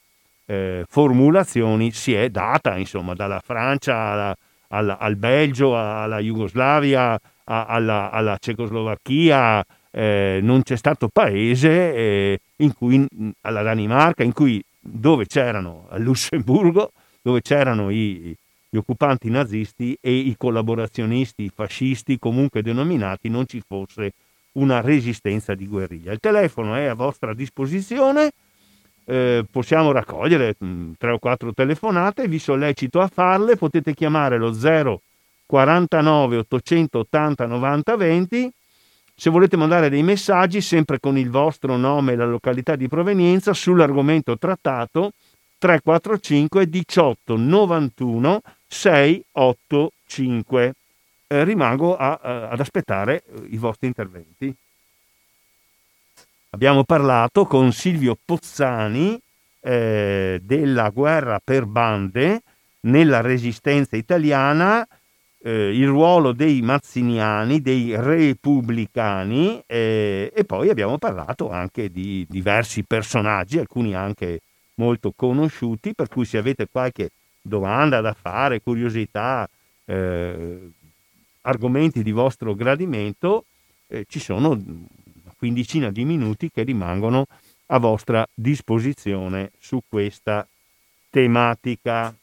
[0.46, 4.38] eh, formulazioni si è data insomma dalla Francia alla,
[4.74, 12.74] alla, al Belgio alla Jugoslavia alla, alla Cecoslovacchia eh, non c'è stato paese eh, in
[12.74, 13.06] cui,
[13.42, 18.36] alla Danimarca, in cui dove c'erano, a Lussemburgo, dove c'erano i,
[18.70, 24.14] gli occupanti nazisti e i collaborazionisti fascisti comunque denominati, non ci fosse
[24.54, 26.12] una resistenza di guerriglia.
[26.12, 28.32] Il telefono è a vostra disposizione,
[29.06, 34.38] eh, possiamo raccogliere mh, mm, tre o quattro telefonate, vi sollecito a farle, potete chiamare
[34.38, 35.02] lo 0
[35.46, 38.54] 49 880 90 20
[39.16, 43.54] se volete mandare dei messaggi, sempre con il vostro nome e la località di provenienza,
[43.54, 45.12] sull'argomento trattato
[45.60, 50.74] 345 18 91 685.
[51.28, 54.54] Eh, rimango a, a, ad aspettare eh, i vostri interventi.
[56.54, 59.20] Abbiamo parlato con Silvio Pozzani
[59.60, 62.44] eh, della guerra per bande
[62.82, 64.88] nella resistenza italiana
[65.42, 72.84] eh, il ruolo dei mazziniani, dei repubblicani eh, e poi abbiamo parlato anche di diversi
[72.84, 74.42] personaggi, alcuni anche
[74.76, 77.10] molto conosciuti, per cui se avete qualche
[77.42, 79.50] domanda da fare, curiosità,
[79.86, 80.70] eh,
[81.42, 83.46] argomenti di vostro gradimento,
[83.88, 84.60] eh, ci sono
[85.44, 87.28] quindicina di minuti che rimangono
[87.66, 90.48] a vostra disposizione su questa
[91.10, 92.16] tematica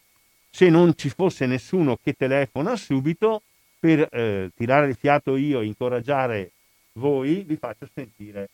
[0.49, 3.43] se non ci fosse nessuno che telefona subito
[3.79, 6.53] per eh, tirare il fiato io e incoraggiare
[6.95, 8.49] voi, vi faccio sentire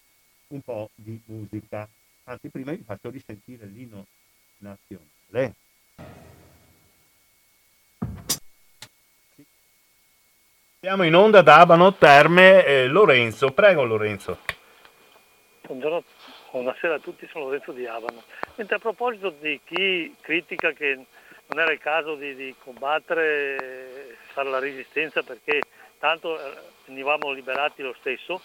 [0.49, 1.89] un po' di musica.
[2.25, 4.05] Anzi, prima vi faccio risentire l'inno
[4.59, 5.55] nazionale.
[10.81, 12.64] Siamo in onda da Abano Terme.
[12.64, 14.39] Eh, Lorenzo, prego Lorenzo.
[15.67, 16.05] Buongiorno,
[16.53, 18.23] buonasera a tutti, sono Lorenzo di Abano.
[18.55, 24.49] Mentre a proposito di chi critica che non era il caso di, di combattere, fare
[24.49, 25.62] la resistenza perché
[25.99, 26.57] tanto eh,
[26.87, 28.41] venivamo liberati lo stesso.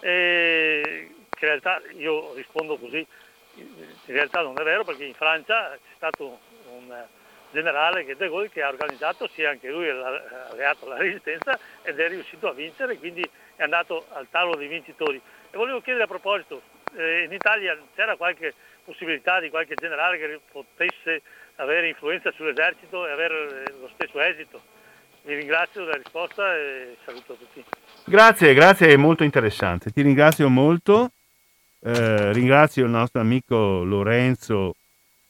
[0.00, 3.04] E in realtà io rispondo così,
[3.54, 6.38] in realtà non è vero perché in Francia c'è stato
[6.70, 7.06] un
[7.50, 12.08] generale che De Gaulle che ha organizzato, sia anche lui alleato alla resistenza ed è
[12.08, 15.20] riuscito a vincere, quindi è andato al tavolo dei vincitori.
[15.50, 16.62] E volevo chiedere a proposito,
[16.96, 18.54] eh, in Italia c'era qualche
[18.84, 21.22] possibilità di qualche generale che potesse
[21.56, 24.60] avere influenza sull'esercito e avere lo stesso esito.
[25.22, 27.62] Vi ringrazio della risposta e saluto tutti.
[28.06, 29.90] Grazie, grazie, è molto interessante.
[29.90, 31.10] Ti ringrazio molto.
[31.80, 34.74] Eh, ringrazio il nostro amico Lorenzo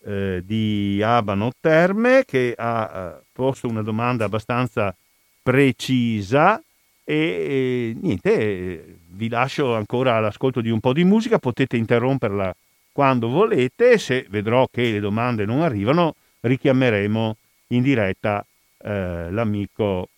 [0.08, 4.94] eh, di Abano Terme che ha eh, posto una domanda abbastanza
[5.42, 6.62] precisa
[7.04, 12.54] e, e niente, vi lascio ancora all'ascolto di un po' di musica, potete interromperla
[12.90, 17.36] quando volete, se vedrò che le domande non arrivano, richiameremo
[17.68, 18.44] in diretta
[18.78, 20.08] eh, l'amico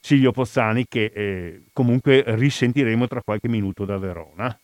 [0.00, 4.58] Silvio Pozzani che eh, comunque risentiremo tra qualche minuto da Verona.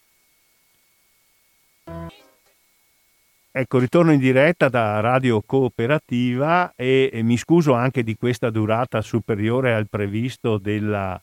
[3.59, 9.01] Ecco, ritorno in diretta da Radio Cooperativa e, e, mi scuso anche di questa durata
[9.01, 11.19] superiore al previsto della,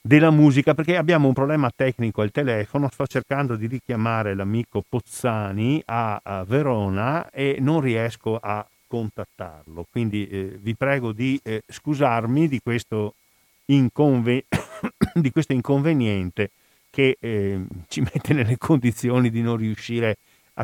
[0.00, 5.82] della musica perché abbiamo un problema tecnico al telefono, sto cercando di richiamare l'amico Pozzani
[5.84, 12.48] a, a Verona e non riesco a contattarlo, quindi eh, vi prego di eh, scusarmi
[12.48, 13.16] di questo,
[13.66, 14.44] inconven-
[15.12, 16.52] di questo, inconveniente
[16.88, 20.16] che eh, ci mette nelle condizioni di non riuscire a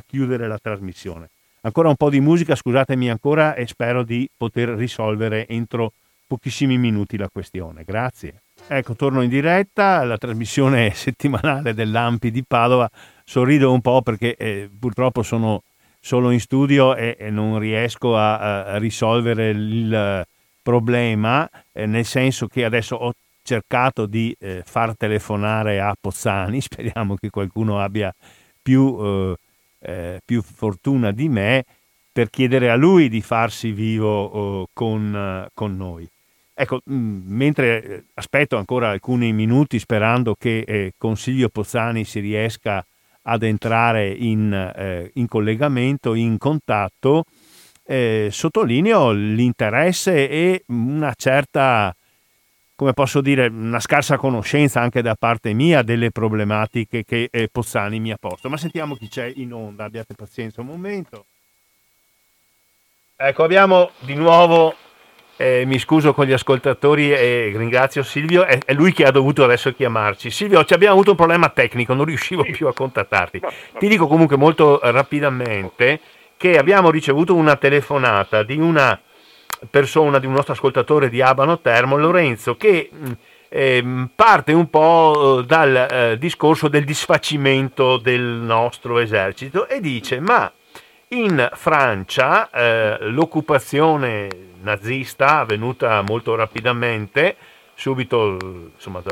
[0.06, 1.31] chiudere la trasmissione.
[1.62, 5.93] Ancora un po' di musica, scusatemi ancora e spero di poter risolvere entro
[6.27, 7.82] pochissimi minuti la questione.
[7.85, 8.43] Grazie.
[8.66, 12.89] Ecco, torno in diretta, la trasmissione settimanale dell'Ampi di Padova.
[13.24, 15.62] Sorrido un po' perché eh, purtroppo sono
[16.01, 20.27] solo in studio e, e non riesco a, a, risolvere il
[20.62, 23.12] problema, eh, nel senso che adesso ho
[23.43, 28.15] cercato di eh, far telefonare a Pozzani, speriamo che qualcuno abbia
[28.62, 29.35] più,
[29.81, 31.65] eh, eh, più fortuna di me,
[32.13, 36.09] per chiedere a lui di farsi vivo oh, con, con noi.
[36.61, 42.85] Ecco, mm, mentre eh, aspetto ancora alcuni minuti sperando che eh, Consiglio Pozzani si riesca
[43.23, 47.25] ad entrare in, eh, in collegamento, in contatto,
[47.85, 51.95] eh, sottolineo l'interesse e una certa,
[52.79, 57.99] come posso dire, una scarsa conoscenza anche da parte mia delle problematiche che eh, Pozzani
[57.99, 58.49] mi ha posto.
[58.49, 61.25] Ma sentiamo chi c'è in onda, abbiate pazienza un momento.
[63.17, 64.77] Ecco, abbiamo di nuovo
[65.39, 69.43] eh, mi scuso con gli ascoltatori e ringrazio Silvio, è, è, lui che ha dovuto
[69.43, 70.31] adesso chiamarci.
[70.31, 73.41] Silvio, ci abbiamo avuto un problema tecnico, non riuscivo più a contattarti.
[73.77, 75.99] Ti dico comunque molto rapidamente
[76.37, 79.01] che abbiamo ricevuto una telefonata di una
[79.70, 82.90] persona, di un nostro ascoltatore di Abano Termo, Lorenzo, che
[83.48, 90.52] eh, parte un po' dal eh, discorso del disfacimento del nostro esercito e dice ma
[91.09, 94.28] in Francia eh, l'occupazione
[94.60, 97.36] nazista avvenuta molto rapidamente,
[97.74, 98.36] subito
[98.74, 99.02] insomma,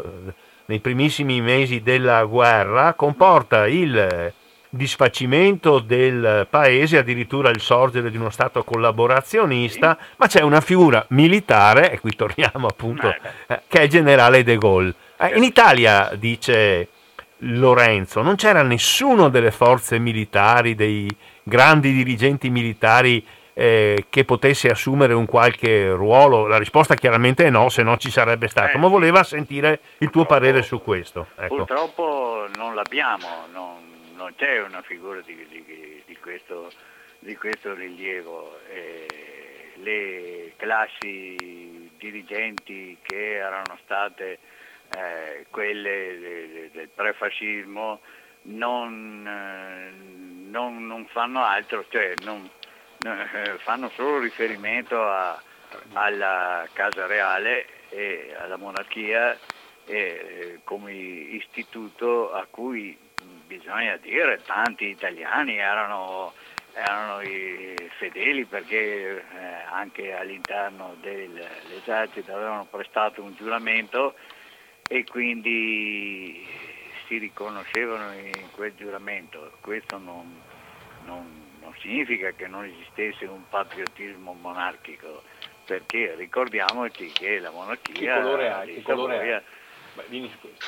[0.66, 4.32] nei primissimi mesi della guerra, comporta il
[4.76, 11.90] disfacimento del paese, addirittura il sorgere di uno Stato collaborazionista, ma c'è una figura militare,
[11.90, 13.14] e qui torniamo appunto,
[13.46, 14.94] eh, che è il generale de Gaulle.
[15.18, 16.88] Eh, in Italia, dice
[17.38, 21.08] Lorenzo, non c'era nessuno delle forze militari, dei
[21.42, 23.24] grandi dirigenti militari
[23.58, 26.46] eh, che potesse assumere un qualche ruolo?
[26.46, 30.10] La risposta chiaramente è no, se no ci sarebbe stato, eh, ma voleva sentire il
[30.10, 31.28] tuo parere su questo.
[31.38, 31.56] Ecco.
[31.56, 33.85] Purtroppo non l'abbiamo, non,
[34.26, 36.72] non c'è una figura di, di, di, questo,
[37.20, 38.58] di questo, rilievo.
[38.68, 44.38] Eh, le classi dirigenti che erano state
[44.96, 48.00] eh, quelle de, de, del prefascismo
[48.42, 49.90] non, eh,
[50.48, 52.48] non, non, fanno altro, cioè non,
[53.04, 55.40] eh, fanno solo riferimento a,
[55.92, 59.38] alla Casa Reale e alla monarchia
[59.84, 63.04] eh, come istituto a cui
[63.46, 66.32] bisogna dire tanti italiani erano,
[66.72, 67.20] erano
[67.98, 69.22] fedeli perché eh,
[69.70, 74.14] anche all'interno dell'esercito avevano prestato un giuramento
[74.88, 76.46] e quindi
[77.06, 79.52] si riconoscevano in quel giuramento.
[79.60, 80.40] Questo non,
[81.04, 85.22] non, non significa che non esistesse un patriottismo monarchico,
[85.64, 87.94] perché ricordiamoci che la monarchia...
[87.94, 88.60] Che colore ha?
[88.60, 89.42] Che colore ha?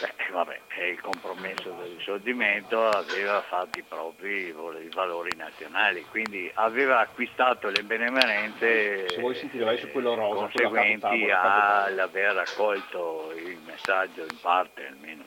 [0.00, 0.60] Beh, vabbè,
[0.90, 7.82] il compromesso del risorgimento aveva fatto i propri i valori nazionali, quindi aveva acquistato le
[7.82, 15.24] benemerenze Se vuoi sentire, su quello rosa, conseguenti all'aver accolto il messaggio in parte almeno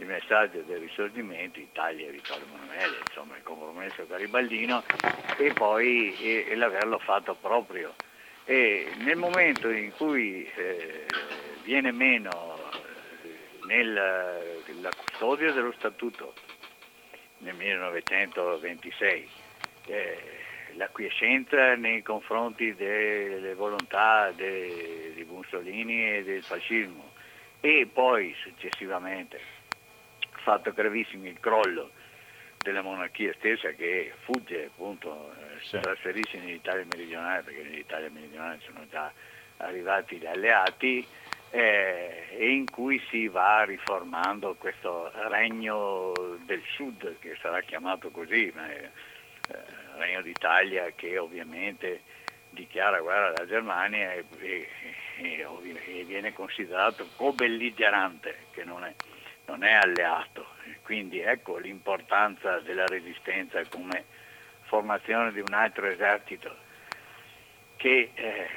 [0.00, 4.82] il messaggio del risorgimento, Italia e Vittorio Emanuele, insomma il compromesso garibaldino
[5.36, 7.94] e poi e, e l'averlo fatto proprio.
[8.44, 11.06] E nel momento in cui eh,
[11.64, 12.59] viene meno
[13.76, 16.34] nella custodia dello statuto
[17.38, 19.28] nel 1926,
[19.86, 20.18] eh,
[20.74, 27.12] l'acquiescenza nei confronti delle volontà de, di Mussolini e del fascismo.
[27.60, 29.38] E poi successivamente
[30.42, 31.90] fatto gravissimo il crollo
[32.58, 38.10] della monarchia stessa che fugge appunto, eh, si trasferisce in Italia meridionale perché in Italia
[38.10, 39.12] meridionale sono già
[39.58, 41.06] arrivati gli alleati
[41.50, 46.12] eh, e in cui si va riformando questo regno
[46.44, 48.90] del sud che sarà chiamato così, ma è
[49.48, 49.56] eh,
[49.96, 52.02] regno d'Italia che ovviamente
[52.50, 54.68] dichiara guerra alla Germania e, e,
[55.18, 58.94] e, viene considerato co-belligerante, che non è
[59.50, 60.46] non è alleato.
[60.82, 64.04] Quindi ecco l'importanza della resistenza come
[64.62, 66.54] formazione di un altro esercito
[67.76, 68.48] che, eh,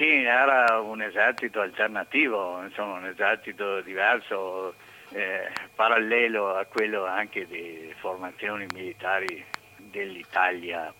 [0.00, 4.72] Sì, era un esercito alternativo, insomma un esercito diverso,
[5.10, 9.44] eh, parallelo a quello anche di formazioni militari
[9.76, 10.90] dell'Italia,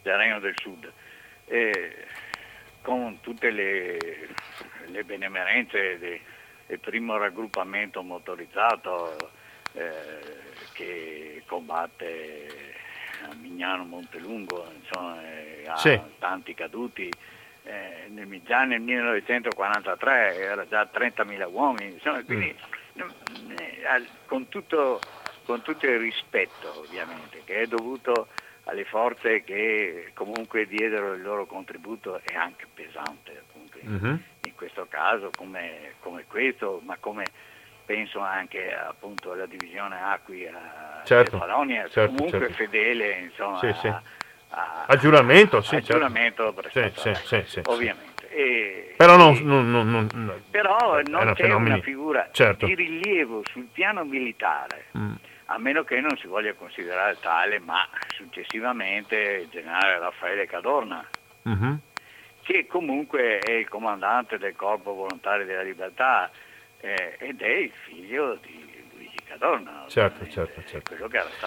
[0.00, 0.90] del Regno del Sud,
[1.48, 2.06] eh,
[2.80, 3.98] con tutte le,
[4.86, 9.18] le benemerenze del primo raggruppamento motorizzato
[9.74, 9.92] eh,
[10.72, 12.74] che combatte
[13.28, 15.20] a Mignano Montelungo, insomma,
[15.66, 16.00] ha sì.
[16.18, 17.10] tanti caduti
[17.64, 22.54] eh, nel, già nel 1943 era già 30.000 uomini, insomma, quindi
[22.98, 23.50] mm.
[23.50, 25.00] eh, con, tutto,
[25.44, 28.28] con tutto il rispetto ovviamente che è dovuto
[28.64, 34.16] alle forze che comunque diedero il loro contributo e anche pesante appunto, in, mm-hmm.
[34.44, 37.24] in questo caso come, come, questo, ma come
[37.84, 42.54] penso anche appunto alla divisione Acqui a certo, Cefalonia, certo, comunque certo.
[42.54, 44.02] fedele insomma, sì, sì a,
[44.98, 45.92] giuramento, sì, a certo.
[45.92, 48.28] giuramento sì, sì, sì, ovviamente.
[48.30, 51.74] E, però non, non, non, non però non c'è fenomeni.
[51.74, 52.66] una figura certo.
[52.66, 55.12] di rilievo sul piano militare, mm.
[55.46, 61.06] a meno che non si voglia considerare tale, ma successivamente il generale Raffaele Cadorna,
[61.48, 61.74] mm-hmm.
[62.42, 66.28] che comunque è il comandante del Corpo Volontario della Libertà
[66.80, 68.63] eh, ed è il figlio di
[69.38, 69.84] Madonna.
[69.88, 70.94] Certo, certo, certo.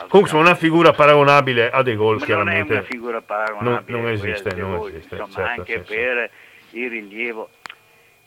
[0.08, 2.74] Comunque sono una figura paragonabile a De Gaulle, chiaramente.
[2.74, 3.92] Non è una figura paragonabile.
[3.92, 5.16] Non, non esiste, non Gaulle, esiste.
[5.16, 6.32] Insomma, certo, anche sì, per
[6.72, 7.50] il rilievo,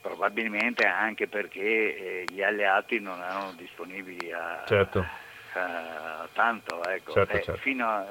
[0.00, 5.04] probabilmente anche perché eh, gli alleati non erano disponibili a, certo.
[5.52, 6.82] a, a tanto.
[6.84, 7.12] Ecco.
[7.12, 7.60] Certo, eh, certo.
[7.60, 8.06] Fino, a,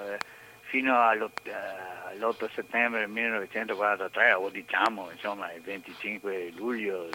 [0.61, 7.09] fino all'8, eh, all'8 settembre 1943, o diciamo insomma il 25 luglio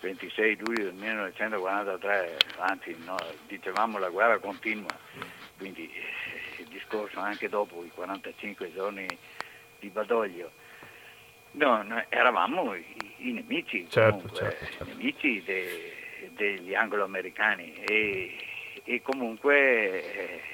[0.00, 3.16] 26 luglio del 1943, anzi no,
[3.46, 4.96] dicevamo la guerra continua,
[5.56, 9.06] quindi eh, il discorso anche dopo i 45 giorni
[9.78, 10.52] di Badoglio.
[11.52, 12.84] No, noi eravamo i,
[13.18, 14.84] i nemici, certo, comunque, certo, certo.
[14.84, 18.36] i nemici de, degli anglo-americani e,
[18.84, 19.56] e comunque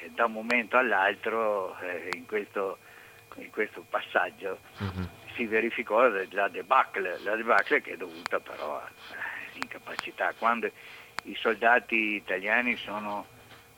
[0.03, 2.79] eh, da un momento all'altro eh, in, questo,
[3.37, 5.05] in, questo, passaggio mm-hmm.
[5.35, 8.91] si verificò la debacle, la debacle che è dovuta però a,
[9.61, 10.71] incapacità, quando
[11.25, 13.27] i soldati italiani sono,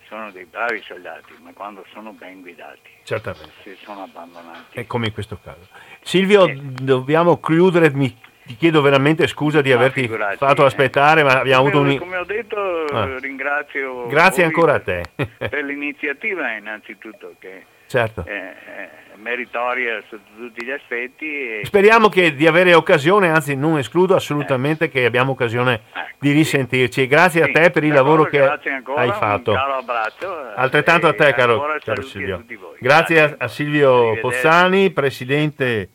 [0.07, 3.53] sono dei bravi soldati, ma quando sono ben guidati, Certamente.
[3.63, 4.79] si sono abbandonati.
[4.79, 5.67] È come in questo caso.
[6.03, 6.57] Silvio, eh.
[6.57, 10.67] dobbiamo chiudere, mi ti chiedo veramente scusa di averti figurati, fatto eh.
[10.67, 11.99] aspettare, ma abbiamo come, avuto un...
[11.99, 13.19] Come ho detto, ah.
[13.19, 14.07] ringrazio...
[14.07, 15.03] Grazie ancora a te.
[15.15, 18.25] per l'iniziativa innanzitutto, che certo.
[18.25, 21.61] è, è meritoria sotto tutti gli aspetti.
[21.65, 24.89] Speriamo che di avere occasione, anzi non escludo assolutamente eh.
[24.89, 27.07] che abbiamo occasione ecco, di risentirci.
[27.07, 27.51] Grazie sì.
[27.51, 29.51] a te per il lavoro che ancora, hai fatto.
[29.53, 30.55] Un caro abbraccio.
[30.55, 32.45] Altrettanto a te, caro, caro Silvio.
[32.79, 35.89] Grazie, Grazie a Silvio Pozzani, presidente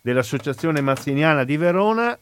[0.00, 2.16] dell'Associazione Mazziniana di Verona,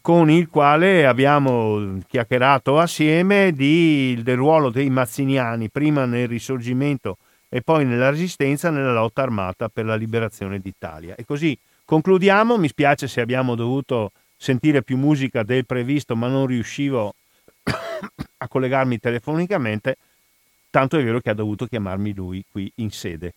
[0.00, 7.18] con il quale abbiamo chiacchierato assieme di, del ruolo dei mazziniani, prima nel risorgimento
[7.54, 11.14] e poi nella resistenza nella lotta armata per la liberazione d'Italia.
[11.14, 16.46] E così concludiamo, mi spiace se abbiamo dovuto sentire più musica del previsto, ma non
[16.46, 17.14] riuscivo
[18.38, 19.98] a collegarmi telefonicamente,
[20.68, 23.34] tanto è vero che ha dovuto chiamarmi lui qui in sede.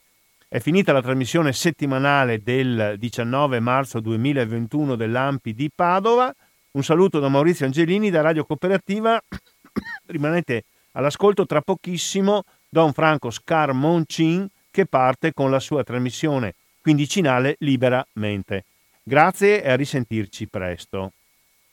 [0.48, 6.34] È finita la trasmissione settimanale del 19 marzo 2021 dell'AMPI di Padova.
[6.72, 9.22] Un saluto da Maurizio Angelini da Radio Cooperativa.
[10.08, 10.64] Rimanete
[10.94, 18.64] all'ascolto tra pochissimo Don Franco Scarmoncin che parte con la sua trasmissione quindicinale Liberamente.
[19.04, 21.12] Grazie e a risentirci presto.